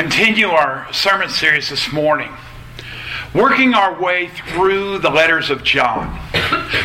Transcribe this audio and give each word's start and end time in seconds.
continue 0.00 0.48
our 0.48 0.90
sermon 0.94 1.28
series 1.28 1.68
this 1.68 1.92
morning, 1.92 2.32
working 3.34 3.74
our 3.74 4.00
way 4.00 4.28
through 4.28 4.98
the 4.98 5.10
letters 5.10 5.50
of 5.50 5.62
John, 5.62 6.16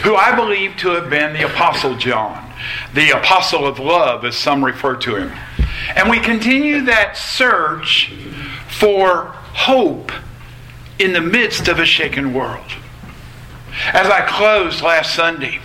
who 0.04 0.18
I 0.18 0.36
believe 0.36 0.76
to 0.80 0.90
have 0.90 1.10
been 1.10 1.32
the 1.32 1.46
Apostle 1.46 1.96
John, 1.96 2.52
the 2.94 3.12
Apostle 3.12 3.66
of 3.66 3.80
Love, 3.80 4.26
as 4.26 4.36
some 4.36 4.66
refer 4.66 4.98
to 4.98 5.16
him. 5.16 5.32
And 5.96 6.10
we 6.10 6.20
continue 6.20 6.82
that 6.82 7.16
search 7.16 8.12
for 8.68 9.28
hope 9.54 10.12
in 11.00 11.14
the 11.14 11.22
midst 11.22 11.70
of 11.70 11.80
a 11.80 11.86
shaken 11.86 12.34
world. 12.34 12.70
As 13.94 14.08
I 14.08 14.28
closed 14.28 14.82
last 14.82 15.16
Sunday, 15.16 15.62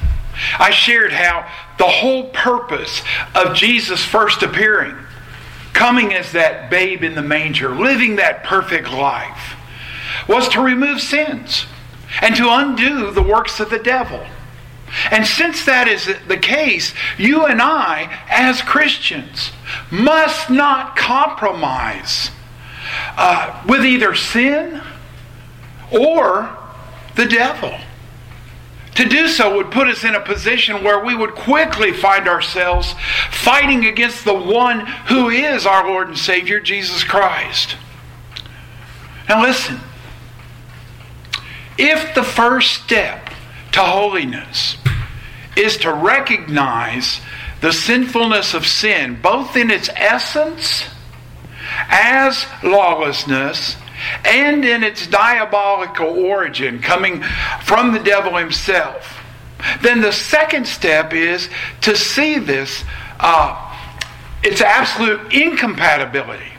I 0.56 0.70
shared 0.70 1.12
how 1.12 1.50
the 1.78 1.88
whole 1.88 2.28
purpose 2.28 3.02
of 3.34 3.56
Jesus' 3.56 4.04
first 4.04 4.44
appearing 4.44 4.94
coming 5.73 6.12
as 6.12 6.32
that 6.32 6.71
babe 6.71 7.02
in 7.02 7.15
the 7.15 7.23
manger, 7.23 7.74
living 7.74 8.16
that 8.16 8.45
perfect 8.45 8.91
life, 8.91 9.55
was 10.28 10.48
to 10.48 10.61
remove 10.61 11.01
sins 11.01 11.66
and 12.20 12.34
to 12.37 12.48
undo 12.48 13.11
the 13.11 13.23
works 13.23 13.61
of 13.61 13.70
the 13.70 13.78
devil. 13.78 14.25
And 15.11 15.25
since 15.25 15.64
that 15.66 15.87
is 15.87 16.11
the 16.27 16.37
case, 16.37 16.92
you 17.16 17.47
and 17.47 17.62
I, 17.62 18.25
as 18.28 18.61
Christians, 18.61 19.52
must 19.91 20.51
not 20.51 20.97
compromise 20.97 22.30
uh, 23.16 23.62
with 23.69 23.84
either 23.84 24.14
sin 24.14 24.83
or 25.92 26.56
the 27.14 27.27
devil. 27.27 27.73
To 29.00 29.09
do 29.09 29.28
so 29.28 29.56
would 29.56 29.70
put 29.70 29.88
us 29.88 30.04
in 30.04 30.14
a 30.14 30.20
position 30.20 30.84
where 30.84 31.02
we 31.02 31.14
would 31.14 31.34
quickly 31.34 31.91
find 31.91 32.28
ourselves 32.28 32.95
fighting 33.30 33.86
against 33.86 34.27
the 34.27 34.34
one 34.34 34.80
who 35.08 35.30
is 35.30 35.64
our 35.64 35.88
Lord 35.88 36.08
and 36.08 36.18
Savior, 36.18 36.60
Jesus 36.60 37.02
Christ. 37.02 37.78
Now, 39.27 39.41
listen. 39.41 39.80
If 41.78 42.14
the 42.14 42.22
first 42.22 42.84
step 42.84 43.30
to 43.72 43.80
holiness 43.80 44.77
is 45.56 45.78
to 45.78 45.94
recognize 45.94 47.22
the 47.62 47.72
sinfulness 47.72 48.53
of 48.53 48.66
sin, 48.66 49.19
both 49.22 49.56
in 49.56 49.70
its 49.70 49.88
essence 49.97 50.84
as 51.88 52.44
lawlessness 52.62 53.77
and 54.25 54.65
in 54.65 54.83
its 54.83 55.06
diabolical 55.06 56.09
origin 56.09 56.81
coming 56.81 57.23
from 57.62 57.93
the 57.93 58.01
devil 58.01 58.37
himself. 58.37 59.19
Then 59.83 60.01
the 60.01 60.12
second 60.12 60.67
step 60.67 61.12
is 61.12 61.48
to 61.83 61.97
see 61.97 62.39
this, 62.39 62.84
uh, 63.19 63.77
its 64.43 64.61
absolute 64.61 65.33
incompatibility 65.33 66.53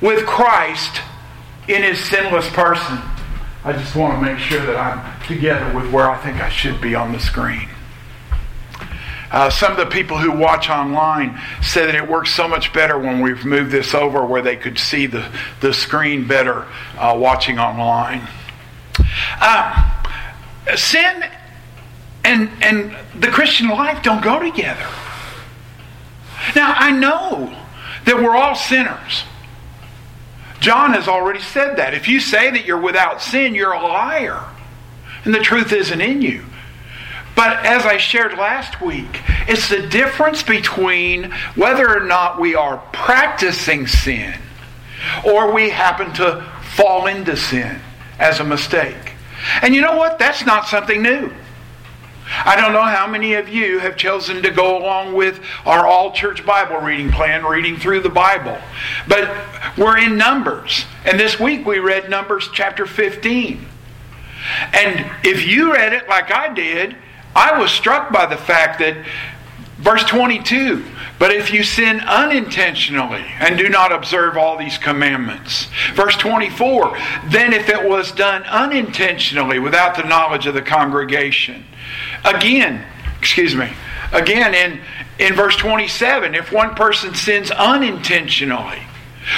with 0.00 0.26
Christ 0.26 1.00
in 1.68 1.82
his 1.82 1.98
sinless 1.98 2.48
person. 2.50 2.98
I 3.64 3.72
just 3.72 3.96
want 3.96 4.18
to 4.18 4.32
make 4.32 4.38
sure 4.38 4.64
that 4.66 4.76
I'm 4.76 5.26
together 5.26 5.74
with 5.74 5.90
where 5.90 6.10
I 6.10 6.18
think 6.18 6.40
I 6.42 6.50
should 6.50 6.80
be 6.80 6.94
on 6.94 7.12
the 7.12 7.20
screen. 7.20 7.68
Uh, 9.34 9.50
some 9.50 9.72
of 9.72 9.78
the 9.78 9.86
people 9.86 10.16
who 10.16 10.30
watch 10.30 10.70
online 10.70 11.36
say 11.60 11.84
that 11.84 11.96
it 11.96 12.08
works 12.08 12.32
so 12.32 12.46
much 12.46 12.72
better 12.72 12.96
when 12.96 13.20
we've 13.20 13.44
moved 13.44 13.72
this 13.72 13.92
over 13.92 14.24
where 14.24 14.40
they 14.40 14.56
could 14.56 14.78
see 14.78 15.06
the, 15.06 15.28
the 15.60 15.74
screen 15.74 16.24
better 16.24 16.68
uh, 16.96 17.12
watching 17.18 17.58
online. 17.58 18.22
Uh, 19.40 20.06
sin 20.76 21.24
and, 22.22 22.48
and 22.62 22.96
the 23.18 23.26
Christian 23.26 23.68
life 23.70 24.04
don't 24.04 24.22
go 24.22 24.38
together. 24.38 24.86
Now, 26.54 26.72
I 26.76 26.92
know 26.92 27.60
that 28.04 28.14
we're 28.14 28.36
all 28.36 28.54
sinners. 28.54 29.24
John 30.60 30.92
has 30.92 31.08
already 31.08 31.40
said 31.40 31.78
that. 31.78 31.92
If 31.92 32.06
you 32.06 32.20
say 32.20 32.52
that 32.52 32.66
you're 32.66 32.80
without 32.80 33.20
sin, 33.20 33.56
you're 33.56 33.72
a 33.72 33.82
liar. 33.82 34.44
And 35.24 35.34
the 35.34 35.40
truth 35.40 35.72
isn't 35.72 36.00
in 36.00 36.22
you. 36.22 36.44
But 37.36 37.64
as 37.66 37.84
I 37.84 37.96
shared 37.96 38.38
last 38.38 38.80
week, 38.80 39.22
it's 39.48 39.68
the 39.68 39.86
difference 39.86 40.42
between 40.42 41.32
whether 41.56 41.88
or 41.88 42.04
not 42.04 42.40
we 42.40 42.54
are 42.54 42.78
practicing 42.92 43.86
sin 43.86 44.34
or 45.24 45.52
we 45.52 45.70
happen 45.70 46.12
to 46.14 46.46
fall 46.76 47.06
into 47.06 47.36
sin 47.36 47.80
as 48.18 48.40
a 48.40 48.44
mistake. 48.44 49.12
And 49.62 49.74
you 49.74 49.80
know 49.80 49.96
what? 49.96 50.18
That's 50.18 50.46
not 50.46 50.66
something 50.66 51.02
new. 51.02 51.32
I 52.44 52.56
don't 52.56 52.72
know 52.72 52.82
how 52.82 53.06
many 53.06 53.34
of 53.34 53.48
you 53.48 53.78
have 53.80 53.96
chosen 53.96 54.42
to 54.42 54.50
go 54.50 54.78
along 54.78 55.14
with 55.14 55.40
our 55.66 55.86
all 55.86 56.12
church 56.12 56.44
Bible 56.46 56.78
reading 56.78 57.10
plan, 57.10 57.44
reading 57.44 57.76
through 57.76 58.00
the 58.00 58.08
Bible. 58.08 58.56
But 59.06 59.30
we're 59.76 59.98
in 59.98 60.16
Numbers. 60.16 60.86
And 61.04 61.20
this 61.20 61.38
week 61.38 61.66
we 61.66 61.80
read 61.80 62.08
Numbers 62.08 62.48
chapter 62.52 62.86
15. 62.86 63.66
And 64.72 65.10
if 65.22 65.46
you 65.46 65.72
read 65.72 65.92
it 65.92 66.08
like 66.08 66.30
I 66.32 66.52
did, 66.52 66.96
I 67.34 67.58
was 67.58 67.70
struck 67.70 68.12
by 68.12 68.26
the 68.26 68.36
fact 68.36 68.78
that 68.78 69.04
verse 69.78 70.04
22 70.04 70.84
but 71.18 71.32
if 71.32 71.52
you 71.52 71.62
sin 71.62 72.00
unintentionally 72.00 73.24
and 73.38 73.56
do 73.56 73.68
not 73.68 73.92
observe 73.92 74.36
all 74.36 74.58
these 74.58 74.78
commandments. 74.78 75.68
Verse 75.94 76.16
24, 76.16 76.98
then 77.28 77.52
if 77.52 77.68
it 77.68 77.88
was 77.88 78.10
done 78.12 78.42
unintentionally 78.44 79.58
without 79.58 79.94
the 79.94 80.02
knowledge 80.02 80.46
of 80.46 80.54
the 80.54 80.62
congregation. 80.62 81.64
Again, 82.24 82.84
excuse 83.18 83.54
me, 83.54 83.70
again 84.12 84.54
in, 84.54 84.80
in 85.18 85.34
verse 85.34 85.56
27, 85.56 86.34
if 86.34 86.50
one 86.52 86.74
person 86.74 87.14
sins 87.14 87.50
unintentionally. 87.52 88.82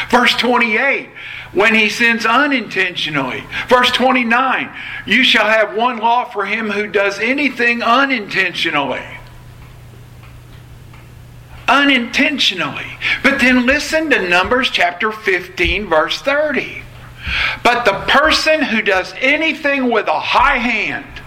Verse 0.09 0.35
28, 0.35 1.11
when 1.57 1.75
he 1.75 1.89
sins 1.89 2.27
unintentionally. 2.27 3.43
Verse 3.67 3.91
29 3.93 4.71
You 5.07 5.25
shall 5.25 5.47
have 5.47 5.75
one 5.75 5.97
law 5.97 6.27
for 6.27 6.45
him 6.45 6.71
who 6.71 6.87
does 6.87 7.19
anything 7.19 7.83
unintentionally. 7.83 9.03
Unintentionally. 11.67 12.87
But 13.23 13.41
then 13.41 13.65
listen 13.65 14.11
to 14.11 14.29
Numbers 14.29 14.69
chapter 14.71 15.11
15, 15.11 15.87
verse 15.89 16.21
30. 16.21 16.83
But 17.65 17.87
the 17.87 18.05
person 18.07 18.63
who 18.63 18.83
does 18.83 19.15
anything 19.19 19.91
with 19.91 20.09
a 20.09 20.21
high 20.21 20.59
hand, 20.59 21.23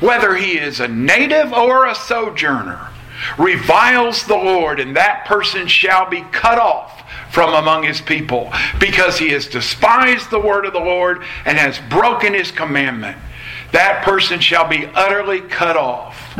whether 0.00 0.34
he 0.34 0.58
is 0.58 0.80
a 0.80 0.88
native 0.88 1.52
or 1.52 1.84
a 1.84 1.94
sojourner, 1.94 2.88
reviles 3.38 4.24
the 4.24 4.36
Lord, 4.36 4.80
and 4.80 4.96
that 4.96 5.26
person 5.26 5.66
shall 5.66 6.08
be 6.08 6.22
cut 6.32 6.58
off 6.58 6.95
from 7.36 7.52
among 7.52 7.82
his 7.82 8.00
people 8.00 8.50
because 8.80 9.18
he 9.18 9.28
has 9.28 9.46
despised 9.46 10.30
the 10.30 10.40
word 10.40 10.64
of 10.64 10.72
the 10.72 10.80
Lord 10.80 11.22
and 11.44 11.58
has 11.58 11.78
broken 11.90 12.32
his 12.32 12.50
commandment. 12.50 13.18
That 13.72 14.02
person 14.02 14.40
shall 14.40 14.66
be 14.66 14.86
utterly 14.94 15.42
cut 15.42 15.76
off. 15.76 16.34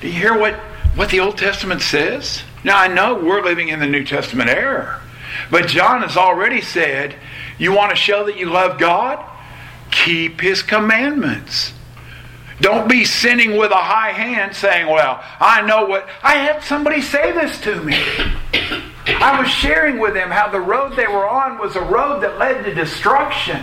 Do 0.00 0.06
you 0.08 0.14
hear 0.14 0.38
what, 0.38 0.54
what 0.94 1.10
the 1.10 1.20
Old 1.20 1.36
Testament 1.36 1.82
says? 1.82 2.42
Now, 2.64 2.78
I 2.78 2.88
know 2.88 3.16
we're 3.16 3.44
living 3.44 3.68
in 3.68 3.80
the 3.80 3.86
New 3.86 4.02
Testament 4.02 4.48
era, 4.48 5.02
but 5.50 5.66
John 5.66 6.00
has 6.00 6.16
already 6.16 6.62
said, 6.62 7.16
You 7.58 7.74
want 7.74 7.90
to 7.90 7.96
show 7.96 8.24
that 8.24 8.38
you 8.38 8.48
love 8.48 8.78
God? 8.78 9.22
Keep 9.90 10.40
his 10.40 10.62
commandments. 10.62 11.74
Don't 12.60 12.88
be 12.88 13.04
sinning 13.04 13.56
with 13.56 13.70
a 13.70 13.76
high 13.76 14.12
hand 14.12 14.54
saying, 14.54 14.86
Well, 14.86 15.22
I 15.40 15.62
know 15.62 15.86
what. 15.86 16.08
I 16.22 16.36
had 16.36 16.62
somebody 16.62 17.00
say 17.00 17.32
this 17.32 17.58
to 17.62 17.82
me. 17.82 17.96
I 19.06 19.40
was 19.40 19.48
sharing 19.48 19.98
with 19.98 20.14
them 20.14 20.30
how 20.30 20.48
the 20.50 20.60
road 20.60 20.94
they 20.94 21.06
were 21.06 21.28
on 21.28 21.58
was 21.58 21.74
a 21.76 21.80
road 21.80 22.22
that 22.22 22.38
led 22.38 22.64
to 22.64 22.74
destruction. 22.74 23.62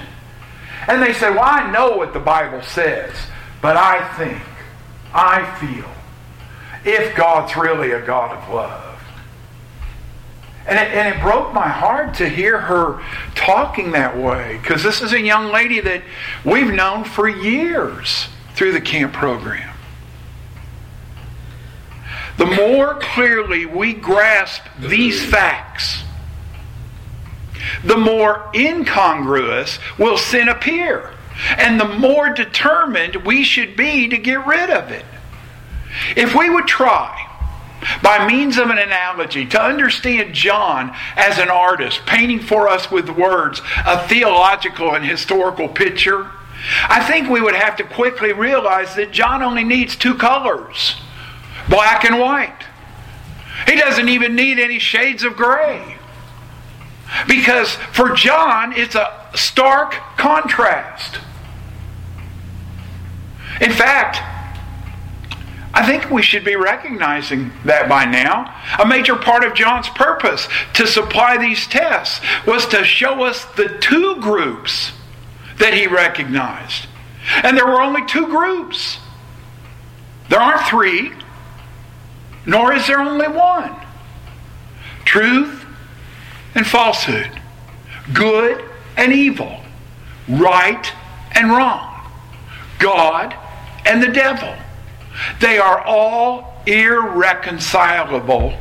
And 0.88 1.02
they 1.02 1.14
said, 1.14 1.32
Well, 1.32 1.44
I 1.44 1.72
know 1.72 1.96
what 1.96 2.14
the 2.14 2.20
Bible 2.20 2.62
says, 2.64 3.14
but 3.62 3.78
I 3.78 4.08
think, 4.18 4.42
I 5.14 5.46
feel, 5.60 5.90
if 6.92 7.16
God's 7.16 7.56
really 7.56 7.92
a 7.92 8.04
God 8.04 8.36
of 8.36 8.54
love. 8.54 8.84
And 10.66 10.78
it, 10.78 10.92
and 10.94 11.16
it 11.16 11.22
broke 11.22 11.54
my 11.54 11.68
heart 11.68 12.16
to 12.16 12.28
hear 12.28 12.60
her 12.60 13.02
talking 13.36 13.92
that 13.92 14.18
way 14.18 14.60
because 14.62 14.84
this 14.84 15.02
is 15.02 15.14
a 15.14 15.22
young 15.22 15.52
lady 15.52 15.80
that 15.82 16.02
we've 16.44 16.74
known 16.74 17.06
for 17.06 17.30
years 17.30 18.28
through 18.58 18.72
the 18.72 18.82
camp 18.82 19.14
program. 19.14 19.72
The 22.38 22.48
more 22.48 22.96
clearly 22.96 23.66
we 23.68 23.94
grasp 23.94 24.64
these 24.80 25.24
facts, 25.24 26.04
the 27.84 27.98
more 27.98 28.50
incongruous 28.56 29.78
will 30.00 30.18
sin 30.18 30.50
appear, 30.50 31.14
and 31.58 31.80
the 31.80 31.88
more 31.88 32.30
determined 32.30 33.16
we 33.18 33.44
should 33.44 33.76
be 33.76 34.08
to 34.10 34.18
get 34.18 34.46
rid 34.46 34.72
of 34.72 34.92
it. 34.92 35.06
If 36.16 36.36
we 36.36 36.50
would 36.50 36.68
try, 36.68 37.26
by 38.02 38.28
means 38.28 38.58
of 38.58 38.72
an 38.72 38.80
analogy, 38.80 39.46
to 39.48 39.62
understand 39.62 40.34
John 40.34 40.96
as 41.16 41.38
an 41.38 41.50
artist, 41.50 42.06
painting 42.08 42.40
for 42.40 42.68
us 42.68 42.90
with 42.90 43.08
words 43.10 43.62
a 43.86 44.08
theological 44.08 44.96
and 44.96 45.06
historical 45.06 45.68
picture, 45.68 46.32
I 46.90 47.04
think 47.04 47.30
we 47.30 47.42
would 47.42 47.56
have 47.56 47.78
to 47.78 47.84
quickly 47.84 48.34
realize 48.34 48.96
that 48.96 49.12
John 49.12 49.42
only 49.42 49.64
needs 49.64 49.96
two 49.96 50.16
colors 50.16 50.96
black 51.70 52.06
and 52.06 52.20
white. 52.20 52.64
He 53.66 53.76
doesn't 53.76 54.08
even 54.08 54.36
need 54.36 54.60
any 54.60 54.80
shades 54.80 55.24
of 55.24 55.36
gray. 55.36 55.98
Because 57.28 57.74
for 57.92 58.12
John, 58.12 58.74
it's 58.74 58.96
a 58.96 59.30
stark 59.36 59.94
contrast. 60.18 61.20
In 63.62 63.72
fact, 63.72 64.22
I 65.74 65.86
think 65.86 66.10
we 66.10 66.22
should 66.22 66.44
be 66.44 66.56
recognizing 66.56 67.52
that 67.66 67.88
by 67.88 68.06
now. 68.06 68.54
A 68.80 68.86
major 68.86 69.16
part 69.16 69.44
of 69.44 69.54
John's 69.54 69.90
purpose 69.90 70.48
to 70.74 70.88
supply 70.88 71.38
these 71.38 71.68
tests 71.68 72.20
was 72.46 72.66
to 72.68 72.84
show 72.84 73.24
us 73.24 73.46
the 73.56 73.78
two 73.80 74.16
groups 74.18 74.92
that 75.60 75.74
he 75.74 75.88
recognized. 75.88 76.88
And 77.44 77.58
there 77.58 77.66
were 77.66 77.82
only 77.82 78.06
two 78.06 78.28
groups. 78.28 79.00
There 80.30 80.40
aren't 80.40 80.68
three, 80.68 81.12
nor 82.46 82.74
is 82.74 82.88
there 82.88 83.00
only 83.00 83.28
one 83.28 83.76
truth 85.06 85.66
and 86.54 86.68
falsehood, 86.68 87.32
good 88.14 88.64
and 88.98 89.14
evil, 89.14 89.62
right 90.28 90.92
and 91.32 91.50
wrong, 91.50 92.10
God 92.80 93.34
and 93.86 94.04
the 94.04 94.10
devil. 94.10 94.54
They 95.40 95.58
are 95.58 95.82
all 95.82 96.62
irreconcilable 96.66 98.54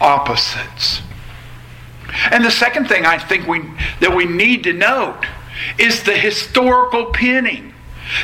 opposites. 0.00 1.02
And 2.30 2.44
the 2.44 2.50
second 2.50 2.88
thing 2.88 3.04
I 3.04 3.18
think 3.18 3.46
we, 3.46 3.62
that 4.00 4.14
we 4.14 4.24
need 4.24 4.62
to 4.64 4.72
note 4.72 5.24
is 5.78 6.02
the 6.02 6.16
historical 6.16 7.06
pinning 7.06 7.74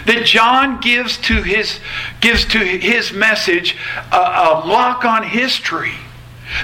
that 0.06 0.24
John 0.24 0.80
gives 0.80 1.18
to 1.18 1.42
his, 1.42 1.80
gives 2.20 2.44
to 2.46 2.58
his 2.58 3.12
message 3.12 3.76
a, 4.12 4.16
a 4.16 4.62
lock 4.66 5.04
on 5.04 5.22
history. 5.22 5.94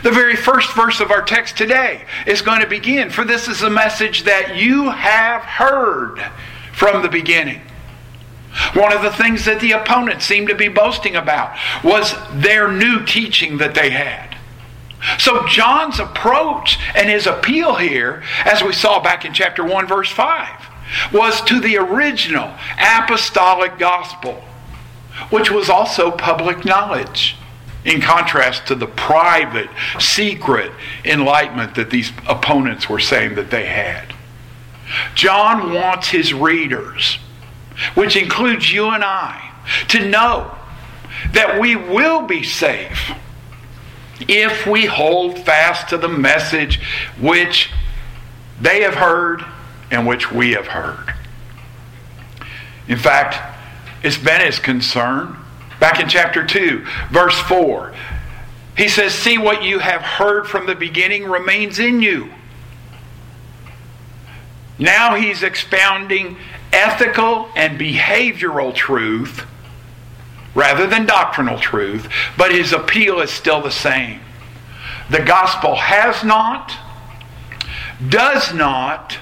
The 0.02 0.10
very 0.10 0.36
first 0.36 0.74
verse 0.74 1.00
of 1.00 1.10
our 1.10 1.22
text 1.22 1.56
today 1.56 2.04
is 2.26 2.42
going 2.42 2.60
to 2.60 2.66
begin, 2.66 3.10
for 3.10 3.24
this 3.24 3.48
is 3.48 3.62
a 3.62 3.70
message 3.70 4.24
that 4.24 4.56
you 4.56 4.90
have 4.90 5.42
heard 5.42 6.24
from 6.72 7.02
the 7.02 7.08
beginning. 7.08 7.60
One 8.74 8.92
of 8.92 9.02
the 9.02 9.12
things 9.12 9.44
that 9.44 9.60
the 9.60 9.72
opponents 9.72 10.24
seemed 10.24 10.48
to 10.48 10.54
be 10.54 10.68
boasting 10.68 11.16
about 11.16 11.56
was 11.84 12.14
their 12.32 12.70
new 12.70 13.04
teaching 13.04 13.58
that 13.58 13.74
they 13.74 13.90
had. 13.90 14.36
So, 15.18 15.46
John's 15.46 15.98
approach 15.98 16.78
and 16.94 17.08
his 17.08 17.26
appeal 17.26 17.74
here, 17.74 18.22
as 18.44 18.62
we 18.62 18.72
saw 18.72 19.02
back 19.02 19.24
in 19.24 19.32
chapter 19.32 19.64
1, 19.64 19.86
verse 19.86 20.10
5, 20.10 21.12
was 21.12 21.40
to 21.42 21.60
the 21.60 21.78
original 21.78 22.52
apostolic 22.78 23.78
gospel, 23.78 24.44
which 25.30 25.50
was 25.50 25.70
also 25.70 26.10
public 26.10 26.64
knowledge, 26.64 27.36
in 27.84 28.00
contrast 28.00 28.66
to 28.66 28.74
the 28.74 28.86
private, 28.86 29.70
secret 29.98 30.70
enlightenment 31.04 31.74
that 31.76 31.90
these 31.90 32.12
opponents 32.28 32.88
were 32.88 33.00
saying 33.00 33.36
that 33.36 33.50
they 33.50 33.66
had. 33.66 34.12
John 35.14 35.72
wants 35.72 36.08
his 36.08 36.34
readers 36.34 37.18
which 37.94 38.16
includes 38.16 38.72
you 38.72 38.88
and 38.90 39.04
I, 39.04 39.52
to 39.88 40.08
know 40.08 40.54
that 41.32 41.60
we 41.60 41.76
will 41.76 42.22
be 42.22 42.42
safe 42.42 43.12
if 44.28 44.66
we 44.66 44.86
hold 44.86 45.38
fast 45.38 45.88
to 45.88 45.98
the 45.98 46.08
message 46.08 46.80
which 47.20 47.70
they 48.60 48.82
have 48.82 48.94
heard 48.94 49.44
and 49.90 50.06
which 50.06 50.30
we 50.30 50.52
have 50.52 50.68
heard. 50.68 51.14
In 52.88 52.98
fact, 52.98 53.56
it's 54.02 54.18
been 54.18 54.40
his 54.40 54.58
concern. 54.58 55.36
Back 55.78 56.00
in 56.00 56.08
chapter 56.08 56.44
2, 56.44 56.84
verse 57.10 57.38
4, 57.40 57.94
he 58.76 58.88
says, 58.88 59.14
See 59.14 59.38
what 59.38 59.62
you 59.62 59.78
have 59.78 60.02
heard 60.02 60.46
from 60.46 60.66
the 60.66 60.74
beginning 60.74 61.24
remains 61.24 61.78
in 61.78 62.02
you. 62.02 62.30
Now 64.78 65.14
he's 65.14 65.42
expounding 65.42 66.36
ethical 66.72 67.48
and 67.54 67.78
behavioral 67.78 68.74
truth 68.74 69.44
rather 70.54 70.86
than 70.86 71.06
doctrinal 71.06 71.58
truth, 71.58 72.08
but 72.36 72.52
his 72.52 72.72
appeal 72.72 73.20
is 73.20 73.30
still 73.30 73.62
the 73.62 73.70
same. 73.70 74.20
The 75.10 75.20
gospel 75.20 75.76
has 75.76 76.24
not, 76.24 76.72
does 78.08 78.52
not, 78.54 79.18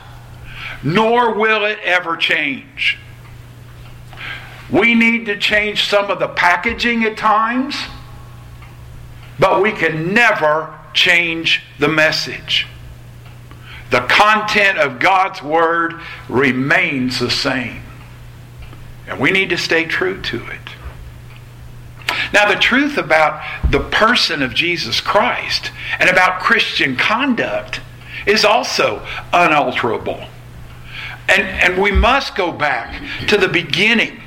nor 0.83 1.35
will 1.35 1.65
it 1.65 1.79
ever 1.83 2.17
change. 2.17 2.99
We 4.71 4.95
need 4.95 5.27
to 5.27 5.39
change 5.39 5.89
some 5.89 6.11
of 6.11 6.19
the 6.19 6.29
packaging 6.29 7.05
at 7.05 7.17
times, 7.17 7.77
but 9.39 9.63
we 9.63 9.73
can 9.73 10.13
never 10.13 10.79
change 10.93 11.63
the 11.79 11.89
message 11.89 12.67
the 13.91 14.01
content 14.01 14.79
of 14.79 14.99
God's 14.99 15.43
Word 15.43 15.95
remains 16.29 17.19
the 17.19 17.31
same. 17.31 17.83
And 19.07 19.19
we 19.19 19.31
need 19.31 19.51
to 19.51 19.57
stay 19.57 19.87
true 19.87 20.21
to 20.23 20.47
it. 20.47 20.68
Now, 22.33 22.49
the 22.49 22.59
truth 22.59 22.99
about 22.99 23.43
the 23.71 23.81
person 23.81 24.43
of 24.43 24.55
Jesus 24.55 25.01
Christ 25.01 25.71
and 25.99 26.11
about 26.11 26.41
Christian 26.41 26.97
conduct 26.97 27.81
is 28.27 28.45
also 28.45 29.07
unalterable. 29.33 30.25
And, 31.29 31.43
and 31.43 31.83
we 31.83 31.91
must 31.91 32.35
go 32.37 32.53
back 32.53 33.03
to 33.29 33.37
the 33.37 33.49
beginning 33.49 34.21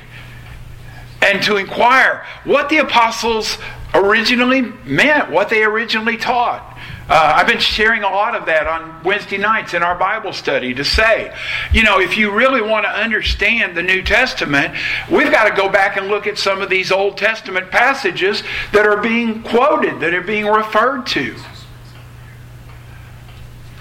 and 1.20 1.42
to 1.44 1.56
inquire 1.56 2.26
what 2.44 2.68
the 2.68 2.78
apostles 2.78 3.58
originally 3.94 4.62
meant, 4.84 5.30
what 5.30 5.48
they 5.48 5.62
originally 5.62 6.16
taught. 6.16 6.71
Uh, 7.12 7.34
I've 7.36 7.46
been 7.46 7.58
sharing 7.58 8.04
a 8.04 8.08
lot 8.08 8.34
of 8.34 8.46
that 8.46 8.66
on 8.66 9.02
Wednesday 9.02 9.36
nights 9.36 9.74
in 9.74 9.82
our 9.82 9.94
Bible 9.94 10.32
study 10.32 10.72
to 10.72 10.82
say, 10.82 11.36
you 11.70 11.82
know, 11.82 12.00
if 12.00 12.16
you 12.16 12.34
really 12.34 12.62
want 12.62 12.86
to 12.86 12.88
understand 12.88 13.76
the 13.76 13.82
New 13.82 14.00
Testament, 14.00 14.74
we've 15.10 15.30
got 15.30 15.46
to 15.46 15.54
go 15.54 15.68
back 15.68 15.98
and 15.98 16.08
look 16.08 16.26
at 16.26 16.38
some 16.38 16.62
of 16.62 16.70
these 16.70 16.90
Old 16.90 17.18
Testament 17.18 17.70
passages 17.70 18.42
that 18.72 18.86
are 18.86 18.96
being 18.96 19.42
quoted, 19.42 20.00
that 20.00 20.14
are 20.14 20.22
being 20.22 20.46
referred 20.46 21.06
to. 21.08 21.36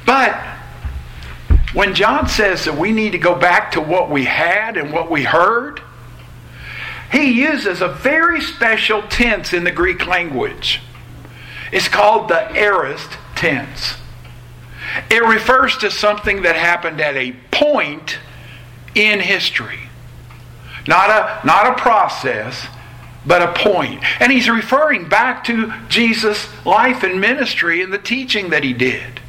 But 0.05 0.35
when 1.71 1.95
John 1.95 2.27
says 2.27 2.65
that 2.65 2.77
we 2.77 2.91
need 2.91 3.13
to 3.13 3.17
go 3.17 3.33
back 3.33 3.71
to 3.71 3.79
what 3.79 4.09
we 4.09 4.25
had 4.25 4.75
and 4.75 4.91
what 4.91 5.09
we 5.09 5.23
heard, 5.23 5.81
he 7.13 7.31
uses 7.31 7.79
a 7.81 7.87
very 7.87 8.41
special 8.41 9.03
tense 9.03 9.53
in 9.53 9.63
the 9.63 9.71
Greek 9.71 10.05
language. 10.05 10.81
It's 11.71 11.87
called 11.87 12.27
the 12.27 12.53
aorist 12.53 13.17
tense. 13.41 13.95
It 15.09 15.23
refers 15.23 15.75
to 15.77 15.89
something 15.89 16.43
that 16.43 16.55
happened 16.55 17.01
at 17.01 17.17
a 17.17 17.33
point 17.49 18.19
in 18.93 19.19
history. 19.19 19.79
Not 20.87 21.09
a, 21.09 21.45
not 21.45 21.67
a 21.67 21.81
process, 21.81 22.67
but 23.25 23.41
a 23.41 23.53
point. 23.53 24.03
And 24.21 24.31
he's 24.31 24.47
referring 24.47 25.09
back 25.09 25.43
to 25.45 25.73
Jesus' 25.89 26.47
life 26.65 27.01
and 27.01 27.19
ministry 27.19 27.81
and 27.81 27.91
the 27.91 27.97
teaching 27.97 28.51
that 28.51 28.63
he 28.63 28.73
did. 28.73 29.19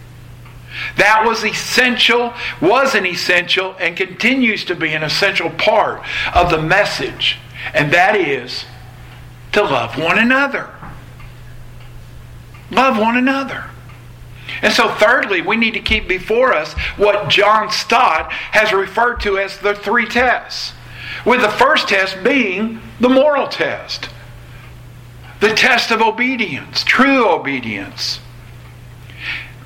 That 0.96 1.24
was 1.26 1.42
essential, 1.42 2.34
was 2.60 2.94
an 2.94 3.06
essential, 3.06 3.76
and 3.78 3.96
continues 3.96 4.64
to 4.66 4.74
be 4.74 4.92
an 4.92 5.02
essential 5.02 5.48
part 5.48 6.02
of 6.34 6.50
the 6.50 6.60
message. 6.60 7.38
And 7.72 7.92
that 7.92 8.14
is 8.16 8.64
to 9.52 9.62
love 9.62 9.98
one 9.98 10.18
another. 10.18 10.70
Love 12.70 12.98
one 12.98 13.16
another. 13.16 13.71
And 14.60 14.72
so, 14.72 14.88
thirdly, 14.94 15.40
we 15.40 15.56
need 15.56 15.74
to 15.74 15.80
keep 15.80 16.06
before 16.06 16.52
us 16.52 16.72
what 16.96 17.28
John 17.28 17.70
Stott 17.70 18.30
has 18.32 18.72
referred 18.72 19.20
to 19.20 19.38
as 19.38 19.58
the 19.58 19.74
three 19.74 20.06
tests. 20.06 20.72
With 21.24 21.40
the 21.40 21.48
first 21.48 21.88
test 21.88 22.22
being 22.22 22.80
the 23.00 23.08
moral 23.08 23.48
test, 23.48 24.08
the 25.40 25.54
test 25.54 25.90
of 25.90 26.02
obedience, 26.02 26.84
true 26.84 27.28
obedience. 27.28 28.20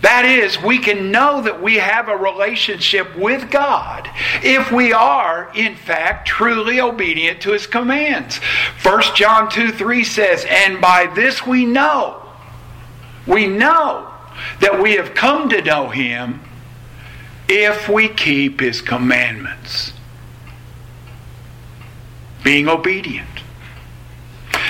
That 0.03 0.25
is, 0.25 0.61
we 0.61 0.79
can 0.79 1.11
know 1.11 1.43
that 1.43 1.63
we 1.63 1.77
have 1.77 2.09
a 2.09 2.17
relationship 2.17 3.17
with 3.17 3.51
God 3.51 4.09
if 4.43 4.71
we 4.71 4.93
are, 4.93 5.51
in 5.55 5.75
fact, 5.75 6.29
truly 6.29 6.81
obedient 6.81 7.41
to 7.43 7.53
His 7.53 7.67
commands. 7.67 8.37
1 8.83 9.03
John 9.15 9.51
2 9.51 9.73
3 9.73 10.05
says, 10.05 10.45
And 10.49 10.81
by 10.81 11.07
this 11.07 11.47
we 11.47 11.65
know 11.65 12.23
we 13.27 13.49
know 13.49 14.09
that 14.61 14.81
we 14.83 14.95
have 14.95 15.15
come 15.15 15.49
to 15.49 15.63
know 15.63 15.89
Him 15.89 16.41
if 17.49 17.89
we 17.89 18.09
keep 18.09 18.61
His 18.61 18.81
commandments. 18.81 19.93
Being 22.43 22.69
obedient. 22.69 23.29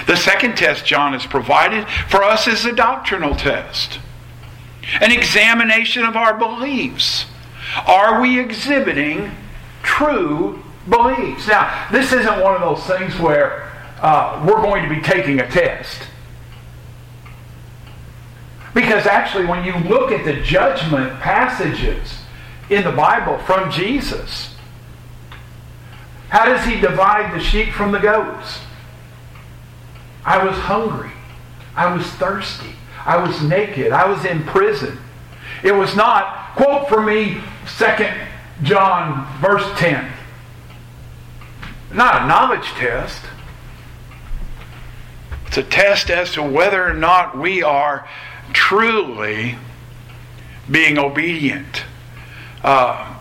The 0.06 0.16
second 0.16 0.56
test 0.56 0.84
John 0.84 1.12
has 1.12 1.26
provided 1.26 1.86
for 2.08 2.22
us 2.22 2.46
is 2.46 2.64
a 2.64 2.72
doctrinal 2.72 3.34
test, 3.34 3.98
an 5.00 5.10
examination 5.10 6.04
of 6.04 6.16
our 6.16 6.38
beliefs. 6.38 7.26
Are 7.86 8.20
we 8.20 8.38
exhibiting 8.38 9.32
true 9.82 10.62
beliefs? 10.88 11.48
Now, 11.48 11.88
this 11.90 12.12
isn't 12.12 12.40
one 12.40 12.54
of 12.54 12.60
those 12.60 12.84
things 12.86 13.18
where 13.18 13.72
uh, 14.00 14.44
we're 14.46 14.62
going 14.62 14.88
to 14.88 14.94
be 14.94 15.00
taking 15.00 15.40
a 15.40 15.50
test. 15.50 16.02
Because 18.76 19.06
actually, 19.06 19.46
when 19.46 19.64
you 19.64 19.74
look 19.88 20.12
at 20.12 20.26
the 20.26 20.34
judgment 20.42 21.18
passages 21.20 22.18
in 22.68 22.84
the 22.84 22.92
Bible 22.92 23.38
from 23.38 23.70
Jesus, 23.70 24.54
how 26.28 26.44
does 26.44 26.62
he 26.66 26.78
divide 26.78 27.34
the 27.34 27.42
sheep 27.42 27.70
from 27.70 27.90
the 27.90 27.98
goats? 27.98 28.58
I 30.26 30.44
was 30.44 30.54
hungry. 30.58 31.10
I 31.74 31.90
was 31.90 32.04
thirsty. 32.04 32.74
I 33.06 33.16
was 33.16 33.40
naked. 33.40 33.92
I 33.92 34.06
was 34.06 34.26
in 34.26 34.44
prison. 34.44 34.98
It 35.62 35.72
was 35.72 35.96
not, 35.96 36.54
quote 36.54 36.86
for 36.90 37.00
me, 37.00 37.38
2 37.78 37.86
John 38.62 39.26
verse 39.40 39.66
10. 39.78 40.12
Not 41.94 42.24
a 42.24 42.26
knowledge 42.26 42.66
test. 42.72 43.22
It's 45.46 45.56
a 45.56 45.62
test 45.62 46.10
as 46.10 46.32
to 46.32 46.42
whether 46.42 46.86
or 46.86 46.92
not 46.92 47.38
we 47.38 47.62
are 47.62 48.06
truly 48.52 49.56
being 50.70 50.98
obedient. 50.98 51.84
Uh, 52.62 53.16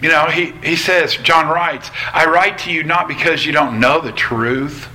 you 0.00 0.08
know, 0.08 0.26
he, 0.26 0.52
he 0.62 0.76
says, 0.76 1.16
John 1.16 1.48
writes, 1.48 1.90
I 2.12 2.26
write 2.26 2.58
to 2.58 2.72
you 2.72 2.84
not 2.84 3.08
because 3.08 3.44
you 3.44 3.52
don't 3.52 3.80
know 3.80 4.00
the 4.00 4.12
truth, 4.12 4.88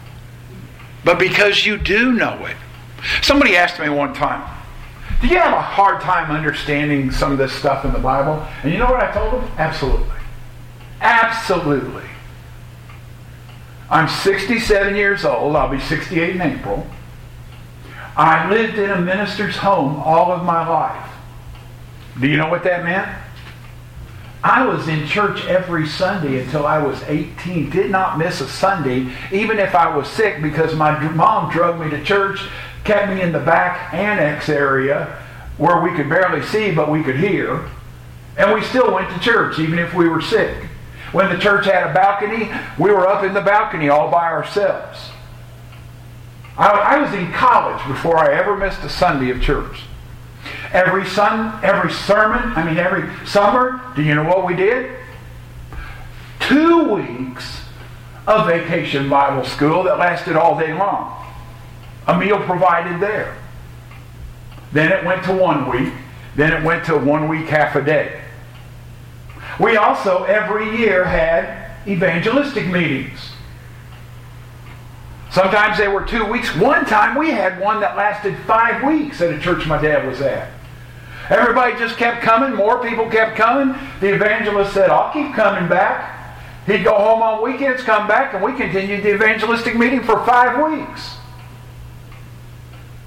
but 1.04 1.20
because 1.20 1.66
you 1.66 1.78
do 1.78 2.14
know 2.14 2.46
it. 2.46 2.56
Somebody 3.22 3.58
asked 3.58 3.80
me 3.80 3.90
one 3.90 4.14
time, 4.14 4.50
Do 5.22 5.28
you 5.28 5.38
have 5.38 5.54
a 5.54 5.62
hard 5.62 6.02
time 6.02 6.32
understanding 6.32 7.12
some 7.12 7.34
of 7.34 7.38
this 7.38 7.52
stuff 7.52 7.84
in 7.84 7.92
the 7.92 8.00
Bible? 8.00 8.46
And 8.64 8.72
you 8.72 8.80
know 8.80 8.90
what 8.90 9.04
I 9.04 9.12
told 9.12 9.34
them? 9.34 9.52
Absolutely. 9.58 10.08
Absolutely. 11.02 12.04
I'm 13.90 14.08
67 14.08 14.96
years 14.96 15.26
old. 15.26 15.56
I'll 15.56 15.70
be 15.70 15.80
68 15.80 16.36
in 16.36 16.42
April. 16.42 16.88
I 18.16 18.50
lived 18.50 18.78
in 18.78 18.90
a 18.90 19.02
minister's 19.02 19.58
home 19.58 19.96
all 19.98 20.32
of 20.32 20.44
my 20.44 20.68
life. 20.68 21.12
Do 22.20 22.28
you 22.28 22.38
know 22.38 22.50
what 22.50 22.64
that 22.64 22.84
meant? 22.84 23.10
I 24.44 24.66
was 24.66 24.88
in 24.88 25.08
church 25.08 25.46
every 25.46 25.88
Sunday 25.88 26.44
until 26.44 26.68
I 26.68 26.78
was 26.78 27.02
18. 27.04 27.70
Did 27.70 27.90
not 27.90 28.18
miss 28.18 28.42
a 28.42 28.48
Sunday, 28.48 29.10
even 29.32 29.58
if 29.58 29.74
I 29.74 29.96
was 29.96 30.08
sick, 30.10 30.42
because 30.42 30.76
my 30.76 31.00
mom 31.12 31.50
drove 31.52 31.80
me 31.80 31.90
to 31.90 32.04
church, 32.04 32.42
kept 32.84 33.10
me 33.14 33.22
in 33.22 33.32
the 33.32 33.40
back 33.40 33.94
annex 33.94 34.50
area 34.50 35.18
where 35.58 35.82
we 35.82 35.96
could 35.96 36.10
barely 36.10 36.46
see, 36.46 36.72
but 36.72 36.92
we 36.92 37.04
could 37.04 37.16
hear. 37.16 37.70
And 38.38 38.54
we 38.54 38.62
still 38.64 38.94
went 38.94 39.10
to 39.12 39.20
church, 39.20 39.60
even 39.60 39.80
if 39.80 39.94
we 39.94 40.10
were 40.10 40.22
sick. 40.22 40.66
When 41.14 41.30
the 41.30 41.38
church 41.38 41.66
had 41.66 41.90
a 41.90 41.94
balcony, 41.94 42.52
we 42.78 42.92
were 42.92 43.08
up 43.08 43.24
in 43.24 43.34
the 43.34 43.42
balcony 43.42 43.90
all 43.90 44.12
by 44.12 44.26
ourselves. 44.32 44.98
I, 46.58 46.70
I 46.70 47.02
was 47.02 47.14
in 47.14 47.32
college 47.32 47.86
before 47.88 48.18
I 48.18 48.34
ever 48.34 48.56
missed 48.56 48.84
a 48.84 48.90
Sunday 48.90 49.32
of 49.32 49.42
church. 49.42 49.82
Every 50.72 51.06
sun, 51.06 51.64
every 51.64 51.92
sermon, 51.92 52.54
I 52.56 52.64
mean 52.64 52.78
every 52.78 53.10
summer, 53.26 53.82
do 53.96 54.04
you 54.04 54.16
know 54.16 54.24
what 54.24 54.46
we 54.46 54.56
did? 54.56 54.92
Two 56.40 56.96
weeks 56.96 57.62
of 58.28 58.48
vacation 58.48 59.10
Bible 59.10 59.46
school 59.46 59.84
that 59.84 59.98
lasted 59.98 60.36
all 60.36 60.58
day 60.58 60.74
long. 60.74 61.26
A 62.08 62.18
meal 62.18 62.40
provided 62.40 63.00
there. 63.00 63.38
Then 64.72 64.92
it 64.92 65.06
went 65.06 65.24
to 65.26 65.34
one 65.34 65.70
week. 65.70 65.94
Then 66.36 66.52
it 66.52 66.64
went 66.64 66.86
to 66.86 66.98
one 66.98 67.28
week, 67.30 67.48
half 67.48 67.76
a 67.76 67.82
day. 67.84 68.22
We 69.60 69.78
also, 69.78 70.24
every 70.24 70.78
year, 70.80 71.06
had 71.06 71.72
evangelistic 71.88 72.68
meetings. 72.68 73.33
Sometimes 75.34 75.80
they 75.80 75.88
were 75.88 76.04
two 76.04 76.26
weeks. 76.26 76.56
One 76.56 76.86
time 76.86 77.18
we 77.18 77.32
had 77.32 77.60
one 77.60 77.80
that 77.80 77.98
lasted 77.98 78.38
five 78.46 78.84
weeks 78.84 79.20
at 79.20 79.34
a 79.34 79.40
church 79.40 79.66
my 79.66 79.82
dad 79.82 80.08
was 80.08 80.22
at. 80.22 80.52
Everybody 81.28 81.76
just 81.80 81.98
kept 81.98 82.22
coming. 82.22 82.54
More 82.54 82.84
people 82.84 83.10
kept 83.10 83.36
coming. 83.36 83.76
The 84.00 84.14
evangelist 84.14 84.74
said, 84.74 84.92
I'll 84.92 85.12
keep 85.12 85.34
coming 85.34 85.68
back. 85.68 86.38
He'd 86.68 86.84
go 86.84 86.94
home 86.94 87.24
on 87.24 87.42
weekends, 87.42 87.82
come 87.82 88.08
back, 88.08 88.36
and 88.36 88.44
we 88.44 88.54
continued 88.54 89.02
the 89.04 89.16
evangelistic 89.16 89.76
meeting 89.76 90.04
for 90.04 90.24
five 90.24 90.72
weeks. 90.72 91.16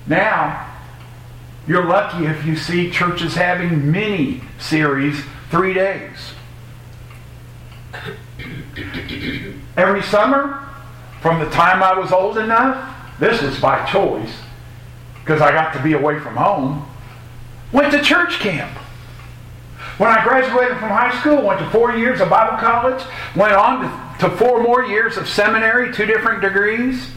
Now, 0.09 0.69
you're 1.69 1.87
lucky 1.87 2.27
if 2.27 2.45
you 2.45 2.57
see 2.57 2.91
churches 2.91 3.37
having 3.37 3.93
mini 3.93 4.43
series 4.59 5.23
three 5.49 5.75
days. 5.75 6.33
Every 9.77 10.03
summer, 10.03 10.66
from 11.21 11.41
the 11.41 11.51
time 11.51 11.83
I 11.83 11.99
was 11.99 12.13
old 12.13 12.39
enough, 12.39 12.95
this 13.19 13.43
was 13.43 13.59
by 13.59 13.85
choice, 13.87 14.33
because 15.21 15.41
I 15.41 15.53
got 15.53 15.73
to 15.73 15.83
be 15.83 15.95
away 15.95 16.19
from 16.19 16.37
home, 16.37 16.87
went 17.73 17.93
to 17.93 18.03
church 18.03 18.39
camp. 18.39 18.77
When 19.99 20.11
I 20.11 20.23
graduated 20.23 20.77
from 20.77 20.91
high 20.91 21.19
school, 21.21 21.43
went 21.43 21.59
to 21.61 21.71
four 21.71 21.97
years 21.97 22.21
of 22.21 22.29
Bible 22.29 22.59
college, 22.59 23.03
went 23.35 23.55
on 23.55 23.81
to, 24.19 24.29
to 24.29 24.37
four 24.37 24.63
more 24.63 24.85
years 24.85 25.17
of 25.17 25.27
seminary, 25.29 25.93
two 25.93 26.05
different 26.05 26.43
degrees. 26.43 27.09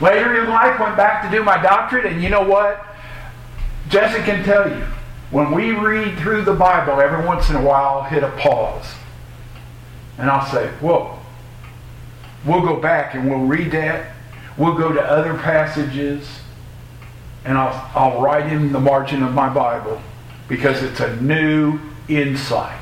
Later 0.00 0.42
in 0.42 0.48
life, 0.50 0.78
went 0.80 0.96
back 0.96 1.22
to 1.22 1.36
do 1.36 1.44
my 1.44 1.62
doctorate, 1.62 2.04
and 2.06 2.22
you 2.22 2.28
know 2.28 2.42
what? 2.42 2.84
Jesse 3.88 4.22
can 4.24 4.44
tell 4.44 4.68
you, 4.68 4.84
when 5.30 5.52
we 5.52 5.70
read 5.70 6.18
through 6.18 6.42
the 6.42 6.54
Bible, 6.54 7.00
every 7.00 7.24
once 7.24 7.48
in 7.48 7.56
a 7.56 7.62
while, 7.62 8.02
hit 8.02 8.22
a 8.22 8.30
pause. 8.32 8.86
And 10.18 10.28
I'll 10.28 10.50
say, 10.50 10.66
whoa, 10.80 11.18
we'll 12.46 12.62
go 12.62 12.76
back 12.80 13.14
and 13.14 13.28
we'll 13.28 13.46
read 13.46 13.72
that. 13.72 14.12
We'll 14.56 14.76
go 14.76 14.92
to 14.92 15.02
other 15.02 15.34
passages. 15.34 16.26
And 17.44 17.58
I'll, 17.58 17.90
I'll 17.94 18.20
write 18.20 18.52
in 18.52 18.72
the 18.72 18.80
margin 18.80 19.22
of 19.22 19.32
my 19.34 19.48
Bible 19.52 20.00
because 20.48 20.82
it's 20.82 21.00
a 21.00 21.16
new 21.20 21.78
insight. 22.08 22.80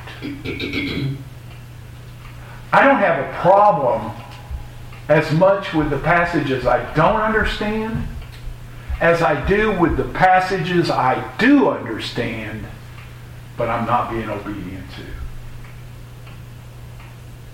I 2.72 2.84
don't 2.84 2.98
have 2.98 3.24
a 3.24 3.32
problem 3.40 4.12
as 5.08 5.30
much 5.32 5.74
with 5.74 5.90
the 5.90 5.98
passages 5.98 6.66
I 6.66 6.94
don't 6.94 7.20
understand 7.20 8.08
as 9.00 9.22
I 9.22 9.46
do 9.46 9.78
with 9.78 9.96
the 9.96 10.04
passages 10.04 10.90
I 10.90 11.36
do 11.36 11.68
understand, 11.68 12.64
but 13.56 13.68
I'm 13.68 13.86
not 13.86 14.10
being 14.10 14.30
obedient 14.30 14.86
to. 14.92 15.02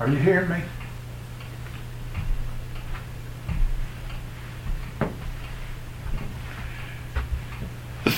Are 0.01 0.09
you 0.09 0.17
hearing 0.17 0.49
me? 0.49 0.63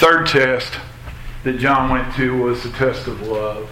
Third 0.03 0.27
test 0.27 0.75
that 1.45 1.59
John 1.59 1.89
went 1.89 2.13
to 2.17 2.37
was 2.37 2.65
the 2.65 2.71
test 2.71 3.07
of 3.07 3.23
love. 3.23 3.71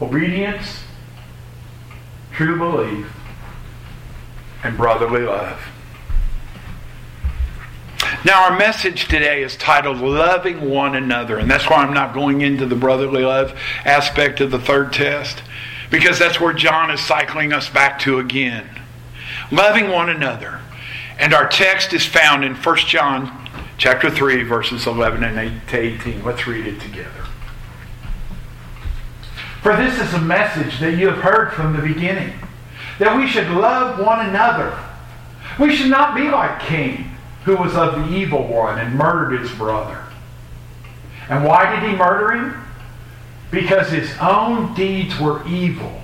Obedience, 0.00 0.84
true 2.30 2.56
belief, 2.56 3.12
and 4.62 4.76
brotherly 4.76 5.22
love. 5.22 5.60
Now, 8.24 8.44
our 8.44 8.56
message 8.56 9.08
today 9.08 9.42
is 9.42 9.56
titled 9.56 9.98
Loving 9.98 10.70
One 10.70 10.94
Another, 10.94 11.36
and 11.36 11.50
that's 11.50 11.68
why 11.68 11.78
I'm 11.78 11.92
not 11.92 12.14
going 12.14 12.42
into 12.42 12.64
the 12.64 12.76
brotherly 12.76 13.24
love 13.24 13.58
aspect 13.84 14.40
of 14.40 14.52
the 14.52 14.60
third 14.60 14.92
test, 14.92 15.42
because 15.92 16.18
that's 16.18 16.40
where 16.40 16.52
John 16.52 16.90
is 16.90 17.00
cycling 17.00 17.52
us 17.52 17.68
back 17.68 18.00
to 18.00 18.18
again. 18.18 18.68
Loving 19.52 19.90
one 19.90 20.08
another. 20.08 20.60
And 21.18 21.32
our 21.32 21.46
text 21.46 21.92
is 21.92 22.04
found 22.04 22.42
in 22.42 22.56
1 22.56 22.76
John 22.78 23.48
chapter 23.78 24.10
3, 24.10 24.42
verses 24.42 24.88
11 24.88 25.22
and 25.22 25.62
18. 25.70 26.24
Let's 26.24 26.46
read 26.48 26.66
it 26.66 26.80
together. 26.80 27.10
For 29.62 29.76
this 29.76 30.00
is 30.00 30.12
a 30.14 30.20
message 30.20 30.80
that 30.80 30.98
you 30.98 31.08
have 31.08 31.18
heard 31.18 31.52
from 31.52 31.76
the 31.76 31.82
beginning, 31.82 32.32
that 32.98 33.16
we 33.16 33.28
should 33.28 33.48
love 33.50 34.04
one 34.04 34.26
another. 34.26 34.76
We 35.60 35.76
should 35.76 35.90
not 35.90 36.16
be 36.16 36.24
like 36.24 36.58
Cain 36.60 37.12
who 37.44 37.56
was 37.56 37.74
of 37.74 37.94
the 37.94 38.16
evil 38.16 38.46
one 38.46 38.78
and 38.78 38.94
murdered 38.94 39.40
his 39.40 39.52
brother. 39.52 40.04
And 41.28 41.44
why 41.44 41.74
did 41.74 41.88
he 41.88 41.96
murder 41.96 42.32
him? 42.32 42.64
Because 43.52 43.90
his 43.90 44.10
own 44.20 44.74
deeds 44.74 45.20
were 45.20 45.46
evil 45.46 46.00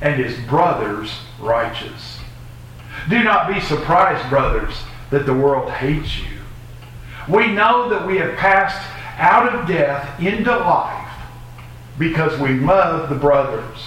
and 0.00 0.20
his 0.20 0.36
brother's 0.48 1.12
righteous. 1.38 2.18
Do 3.08 3.22
not 3.22 3.52
be 3.52 3.60
surprised, 3.60 4.28
brothers, 4.28 4.74
that 5.10 5.26
the 5.26 5.34
world 5.34 5.70
hates 5.70 6.18
you. 6.18 6.38
We 7.28 7.52
know 7.52 7.88
that 7.90 8.06
we 8.06 8.16
have 8.16 8.36
passed 8.36 8.84
out 9.18 9.54
of 9.54 9.68
death 9.68 10.20
into 10.20 10.50
life 10.50 11.12
because 11.98 12.40
we 12.40 12.58
love 12.58 13.08
the 13.08 13.14
brothers. 13.14 13.78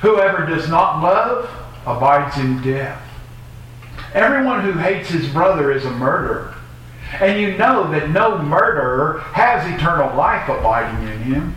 Whoever 0.00 0.46
does 0.46 0.68
not 0.68 1.02
love 1.02 1.50
abides 1.86 2.38
in 2.38 2.62
death. 2.62 3.00
Everyone 4.14 4.62
who 4.62 4.72
hates 4.72 5.10
his 5.10 5.28
brother 5.28 5.70
is 5.70 5.84
a 5.84 5.90
murderer. 5.90 6.54
And 7.20 7.40
you 7.40 7.56
know 7.58 7.90
that 7.92 8.10
no 8.10 8.38
murderer 8.38 9.20
has 9.32 9.70
eternal 9.70 10.16
life 10.16 10.48
abiding 10.48 11.08
in 11.08 11.18
him. 11.22 11.56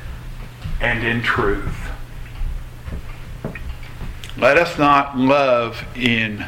and 0.81 1.05
in 1.05 1.21
truth. 1.21 1.77
Let 4.37 4.57
us 4.57 4.77
not 4.77 5.17
love 5.17 5.85
in 5.95 6.45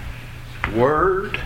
word. 0.75 1.39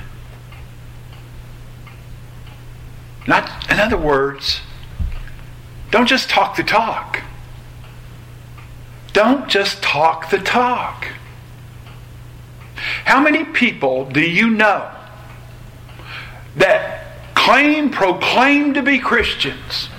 Not, 3.27 3.69
in 3.69 3.79
other 3.79 3.97
words, 3.97 4.61
don't 5.91 6.07
just 6.07 6.29
talk 6.29 6.55
the 6.55 6.63
talk. 6.63 7.21
Don't 9.11 9.49
just 9.49 9.83
talk 9.83 10.29
the 10.29 10.37
talk. 10.37 11.07
How 13.03 13.19
many 13.19 13.43
people 13.43 14.05
do 14.05 14.21
you 14.21 14.49
know 14.49 14.89
that 16.55 17.33
claim, 17.33 17.89
proclaim 17.89 18.73
to 18.75 18.81
be 18.81 18.99
Christians? 18.99 19.89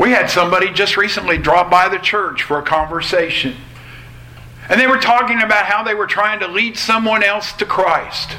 We 0.00 0.12
had 0.12 0.30
somebody 0.30 0.72
just 0.72 0.96
recently 0.96 1.36
drop 1.36 1.70
by 1.70 1.90
the 1.90 1.98
church 1.98 2.42
for 2.42 2.58
a 2.58 2.62
conversation. 2.62 3.54
And 4.70 4.80
they 4.80 4.86
were 4.86 4.96
talking 4.96 5.42
about 5.42 5.66
how 5.66 5.82
they 5.82 5.92
were 5.92 6.06
trying 6.06 6.40
to 6.40 6.48
lead 6.48 6.78
someone 6.78 7.22
else 7.22 7.52
to 7.54 7.66
Christ. 7.66 8.30